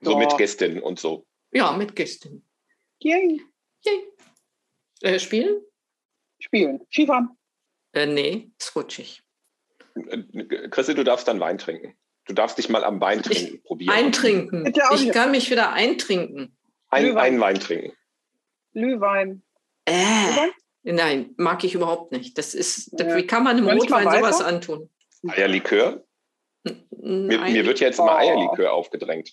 So 0.00 0.18
mit 0.18 0.36
Gästinnen 0.36 0.82
und 0.82 0.98
so. 0.98 1.24
Ja, 1.52 1.72
mit 1.72 1.94
Gästinnen. 1.94 2.44
Yay. 2.98 3.40
Yay. 3.84 4.08
Äh, 5.02 5.18
spielen? 5.18 5.62
Spielen? 6.42 6.80
Skifahren? 6.90 7.30
Äh, 7.92 8.06
nee, 8.06 8.50
ist 8.58 8.74
rutschig. 8.74 9.22
Christi, 10.70 10.94
du 10.94 11.04
darfst 11.04 11.28
dann 11.28 11.40
Wein 11.40 11.58
trinken. 11.58 11.94
Du 12.26 12.34
darfst 12.34 12.56
dich 12.58 12.68
mal 12.68 12.84
am 12.84 13.00
Wein 13.00 13.22
trinken 13.22 13.56
ich 13.56 13.64
probieren. 13.64 13.94
Eintrinken. 13.94 14.72
Ich 14.94 15.10
kann 15.10 15.30
mich 15.30 15.50
wieder 15.50 15.72
eintrinken. 15.72 16.56
Ein, 16.88 17.16
einen 17.16 17.40
Wein 17.40 17.58
trinken. 17.58 17.92
Glühwein. 18.72 19.42
Äh. 19.84 20.48
Nein, 20.84 21.34
mag 21.36 21.62
ich 21.64 21.74
überhaupt 21.74 22.12
nicht. 22.12 22.38
Das 22.38 22.54
ist, 22.54 22.98
ja. 22.98 23.16
wie 23.16 23.26
kann 23.26 23.44
man 23.44 23.56
einem 23.56 23.68
Rotwein 23.68 24.10
sowas 24.10 24.40
antun? 24.40 24.90
Eierlikör? 25.28 26.04
Mir, 26.64 27.40
mir, 27.40 27.66
wird 27.66 27.80
ja 27.80 27.88
jetzt 27.88 27.98
immer 27.98 28.16
Eierlikör 28.16 28.72
aufgedrängt. 28.72 29.32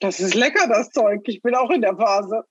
Das 0.00 0.20
ist 0.20 0.34
lecker, 0.34 0.68
das 0.68 0.90
Zeug. 0.90 1.22
Ich 1.26 1.42
bin 1.42 1.54
auch 1.54 1.70
in 1.70 1.80
der 1.80 1.96
Phase. 1.96 2.44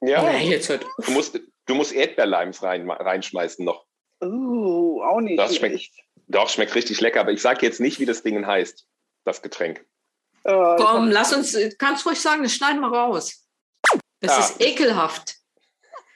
Ja, 0.00 0.24
ja 0.24 0.38
jetzt 0.38 0.68
hört 0.68 0.84
Du 1.04 1.12
musst, 1.12 1.38
Du 1.66 1.74
musst 1.74 1.92
Erdbeerleims 1.92 2.62
rein, 2.62 2.88
reinschmeißen 2.88 3.64
noch. 3.64 3.86
Uh, 4.22 5.02
auch 5.02 5.20
nicht. 5.20 5.38
Das 5.38 5.56
schmeckt, 5.56 5.90
doch, 6.28 6.48
schmeckt 6.48 6.74
richtig 6.74 7.00
lecker, 7.00 7.20
aber 7.20 7.32
ich 7.32 7.42
sage 7.42 7.66
jetzt 7.66 7.80
nicht, 7.80 8.00
wie 8.00 8.06
das 8.06 8.22
Ding 8.22 8.46
heißt, 8.46 8.86
das 9.24 9.42
Getränk. 9.42 9.84
Äh, 10.44 10.76
Komm, 10.76 11.10
lass 11.10 11.34
uns, 11.34 11.58
kannst 11.78 12.06
ruhig 12.06 12.20
sagen, 12.20 12.42
das 12.44 12.54
schneiden 12.54 12.80
wir 12.80 12.88
raus. 12.88 13.44
Das 14.20 14.32
ja. 14.32 14.38
ist 14.38 14.60
ekelhaft. 14.60 15.34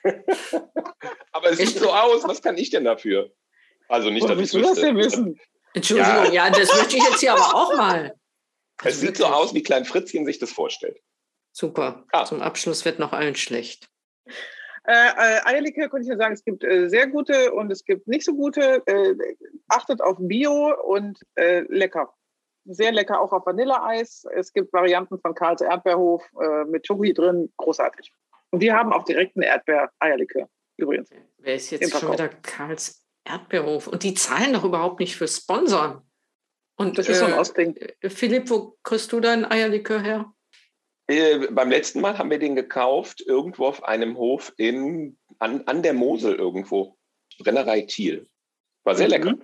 aber 1.33 1.51
es 1.51 1.59
sieht 1.59 1.79
so 1.79 1.92
aus, 1.92 2.27
was 2.27 2.40
kann 2.40 2.57
ich 2.57 2.70
denn 2.70 2.85
dafür? 2.85 3.31
Also 3.88 4.09
nicht, 4.09 4.29
dass 4.29 4.38
ich 4.38 4.62
das 4.62 4.81
denn 4.81 4.96
wissen? 4.96 5.38
Entschuldigung, 5.75 6.33
ja. 6.33 6.46
ja, 6.46 6.51
das 6.51 6.75
möchte 6.75 6.96
ich 6.96 7.03
jetzt 7.03 7.20
hier 7.20 7.35
aber 7.35 7.55
auch 7.55 7.77
mal. 7.77 8.14
Es 8.83 9.01
sieht 9.01 9.16
so 9.16 9.27
aus, 9.27 9.53
wie 9.53 9.62
Klein 9.62 9.85
Fritzchen 9.85 10.25
sich 10.25 10.38
das 10.38 10.53
vorstellt. 10.53 10.99
Super. 11.52 12.04
Ah. 12.12 12.24
Zum 12.24 12.42
Abschluss 12.42 12.84
wird 12.84 12.98
noch 12.98 13.12
allen 13.12 13.34
schlecht. 13.34 13.88
Äh, 14.84 14.92
äh, 14.92 15.40
Eierlikör 15.44 15.88
könnte 15.88 16.04
ich 16.04 16.08
nur 16.08 16.16
sagen, 16.16 16.34
es 16.34 16.44
gibt 16.44 16.64
äh, 16.64 16.88
sehr 16.88 17.06
gute 17.06 17.52
und 17.52 17.70
es 17.70 17.84
gibt 17.84 18.08
nicht 18.08 18.24
so 18.24 18.34
gute. 18.34 18.82
Äh, 18.86 19.14
achtet 19.68 20.00
auf 20.00 20.16
Bio 20.18 20.74
und 20.84 21.20
äh, 21.34 21.60
lecker. 21.68 22.14
Sehr 22.64 22.92
lecker, 22.92 23.20
auch 23.20 23.32
auf 23.32 23.46
Vanilleeis. 23.46 24.24
Es 24.34 24.52
gibt 24.52 24.72
Varianten 24.72 25.18
von 25.20 25.34
Karls 25.34 25.60
Erdbeerhof 25.60 26.22
äh, 26.40 26.64
mit 26.64 26.86
Schoki 26.86 27.12
drin, 27.12 27.52
großartig. 27.56 28.12
Und 28.50 28.62
die 28.62 28.72
haben 28.72 28.92
auch 28.92 29.04
direkten 29.04 29.42
Erdbeer-Eierlikör 29.42 30.48
übrigens. 30.76 31.10
Wer 31.38 31.54
ist 31.54 31.70
jetzt 31.70 31.90
schon 31.90 32.12
wieder 32.12 32.28
Karls 32.28 33.04
Erdbeerhof? 33.24 33.86
Und 33.86 34.02
die 34.02 34.14
zahlen 34.14 34.52
doch 34.54 34.64
überhaupt 34.64 35.00
nicht 35.00 35.16
für 35.16 35.28
Sponsoren. 35.28 36.02
Und, 36.76 36.96
das 36.96 37.08
ist 37.08 37.18
so 37.18 37.26
ein 37.26 37.34
Ausding. 37.34 37.78
Philipp, 38.02 38.48
wo 38.48 38.78
kriegst 38.82 39.12
du 39.12 39.20
deinen 39.20 39.44
Eierlikör 39.44 40.00
her? 40.00 40.32
Äh, 41.11 41.49
beim 41.51 41.70
letzten 41.70 42.01
Mal 42.01 42.18
haben 42.18 42.31
wir 42.31 42.38
den 42.38 42.55
gekauft, 42.55 43.20
irgendwo 43.20 43.66
auf 43.66 43.83
einem 43.83 44.16
Hof 44.16 44.53
in, 44.57 45.18
an, 45.40 45.62
an 45.66 45.83
der 45.83 45.92
Mosel 45.92 46.37
irgendwo. 46.37 46.96
Brennerei 47.40 47.83
Thiel. 47.83 48.29
War 48.85 48.94
sehr 48.94 49.07
mhm. 49.07 49.11
lecker. 49.11 49.38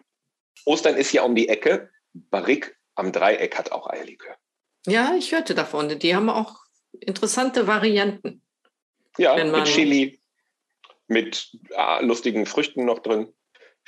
Ostern 0.64 0.96
ist 0.96 1.12
ja 1.12 1.22
um 1.22 1.35
die 1.35 1.48
Ecke. 1.48 1.90
Barrique 2.12 2.72
am 2.94 3.11
Dreieck 3.11 3.59
hat 3.59 3.72
auch 3.72 3.90
Eierlikör. 3.90 4.37
Ja, 4.87 5.14
ich 5.18 5.33
hörte 5.33 5.57
davon. 5.57 5.98
Die 5.98 6.14
haben 6.14 6.31
auch 6.31 6.57
interessante 7.00 7.66
Varianten. 7.66 8.42
Ja, 9.18 9.42
mit 9.44 9.64
Chili, 9.64 10.20
mit 11.09 11.50
ah, 11.74 12.00
lustigen 12.00 12.46
Früchten 12.46 12.85
noch 12.85 13.00
drin. 13.00 13.33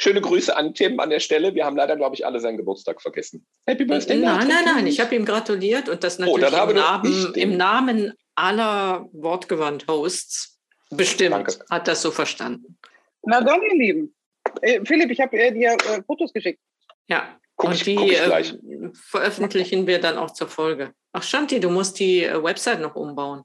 Schöne 0.00 0.20
Grüße 0.20 0.56
an 0.56 0.74
Tim 0.74 1.00
an 1.00 1.10
der 1.10 1.18
Stelle. 1.18 1.56
Wir 1.56 1.64
haben 1.64 1.76
leider, 1.76 1.96
glaube 1.96 2.14
ich, 2.14 2.24
alle 2.24 2.38
seinen 2.38 2.56
Geburtstag 2.56 3.02
vergessen. 3.02 3.44
Happy 3.66 3.84
Birthday. 3.84 4.16
Nein, 4.16 4.46
nein, 4.46 4.64
nein. 4.64 4.86
Ich 4.86 5.00
habe 5.00 5.14
ihm 5.16 5.24
gratuliert 5.24 5.88
und 5.88 6.04
das 6.04 6.20
oh, 6.20 6.38
natürlich 6.38 6.54
oh, 6.54 6.68
im, 6.68 6.76
Namen, 6.76 7.34
im, 7.34 7.56
Namen, 7.56 8.12
aller 8.36 9.08
Wortgewandt-Hosts 9.12 10.60
bestimmt. 10.90 11.34
Danke. 11.34 11.58
Hat 11.68 11.88
das 11.88 12.00
so 12.00 12.12
verstanden. 12.12 12.78
Na 13.22 13.40
dann, 13.40 13.60
ihr 13.60 13.76
Lieben. 13.76 14.14
Äh, 14.62 14.84
Philipp, 14.84 15.10
ich 15.10 15.20
habe 15.20 15.36
äh, 15.36 15.52
dir 15.52 15.72
äh, 15.72 16.02
Fotos 16.06 16.32
geschickt. 16.32 16.60
Ja, 17.08 17.36
guck 17.56 17.70
und 17.70 17.76
ich, 17.76 17.82
die 17.82 18.14
äh, 18.14 18.90
veröffentlichen 18.94 19.88
wir 19.88 20.00
dann 20.00 20.16
auch 20.16 20.30
zur 20.30 20.46
Folge. 20.46 20.94
Ach, 21.12 21.24
Shanti, 21.24 21.58
du 21.58 21.70
musst 21.70 21.98
die 21.98 22.22
äh, 22.22 22.40
Website 22.40 22.80
noch 22.80 22.94
umbauen. 22.94 23.42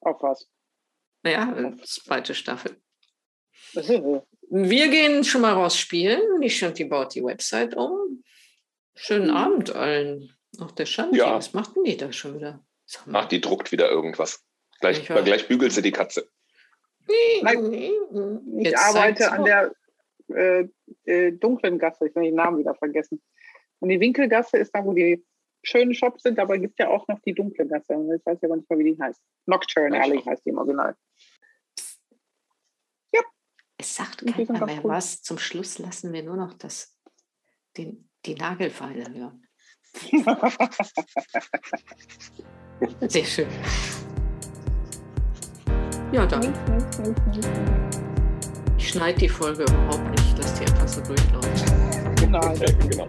Auf 0.00 0.22
was? 0.22 0.48
Naja, 1.22 1.74
zweite 1.84 2.34
Staffel. 2.34 2.80
Wir 4.50 4.88
gehen 4.88 5.22
schon 5.22 5.42
mal 5.42 5.52
raus 5.52 5.78
spielen. 5.78 6.40
Die 6.40 6.50
Shanti 6.50 6.84
baut 6.84 7.14
die 7.14 7.24
Website 7.24 7.76
um. 7.76 8.24
Schönen 8.96 9.28
mhm. 9.28 9.36
Abend 9.36 9.74
allen. 9.74 10.34
Auch 10.58 10.72
der 10.72 10.86
Shanti, 10.86 11.18
ja. 11.18 11.34
was 11.34 11.54
macht 11.54 11.76
denn 11.76 11.84
die 11.84 11.96
da 11.96 12.12
schon 12.12 12.34
wieder? 12.34 12.64
Ach, 13.12 13.26
die 13.26 13.40
druckt 13.40 13.70
wieder 13.70 13.88
irgendwas. 13.88 14.44
Gleich, 14.80 15.06
gleich 15.06 15.46
bügelt 15.46 15.72
sie 15.72 15.82
die 15.82 15.92
Katze. 15.92 16.28
Nein, 17.42 17.72
ich 18.58 18.76
arbeite 18.76 19.30
an 19.30 19.44
der 19.44 19.72
äh, 20.34 20.68
äh, 21.04 21.32
dunklen 21.32 21.78
Gasse. 21.78 22.08
Ich 22.08 22.16
habe 22.16 22.26
den 22.26 22.34
Namen 22.34 22.58
wieder 22.58 22.74
vergessen. 22.74 23.22
Und 23.78 23.88
die 23.88 24.00
Winkelgasse 24.00 24.58
ist 24.58 24.74
da, 24.74 24.84
wo 24.84 24.92
die 24.92 25.24
schönen 25.62 25.94
Shops 25.94 26.22
sind, 26.22 26.38
aber 26.38 26.56
es 26.56 26.62
gibt 26.62 26.78
ja 26.78 26.88
auch 26.88 27.06
noch 27.08 27.20
die 27.20 27.34
dunkle 27.34 27.66
Gasse. 27.66 27.94
Ich 28.16 28.26
weiß 28.26 28.38
aber 28.42 28.56
nicht 28.56 28.68
mehr, 28.68 28.78
wie 28.78 28.94
die 28.94 29.00
heißt. 29.00 29.20
Nocturne 29.46 30.00
Alley 30.00 30.20
heißt 30.22 30.44
die 30.44 30.50
im 30.50 30.58
Original. 30.58 30.96
Es 33.90 33.96
sagt 33.96 34.24
keiner 34.24 34.66
mehr 34.66 34.84
cool. 34.84 34.92
was. 34.92 35.20
Zum 35.20 35.36
Schluss 35.36 35.80
lassen 35.80 36.12
wir 36.12 36.22
nur 36.22 36.36
noch 36.36 36.54
das, 36.54 36.96
den, 37.76 38.08
die 38.24 38.36
Nagelfeile 38.36 39.12
hören. 39.12 39.44
Sehr 43.08 43.24
schön. 43.24 43.48
Ja, 46.12 46.24
dann. 46.24 46.54
Ich 48.78 48.90
schneide 48.90 49.18
die 49.18 49.28
Folge 49.28 49.64
überhaupt 49.64 50.08
nicht, 50.10 50.38
lass 50.38 50.54
die 50.54 50.66
einfach 50.66 50.86
so 50.86 51.00
durchlaufen. 51.00 52.14
Genau. 52.14 52.54
genau. 52.88 53.08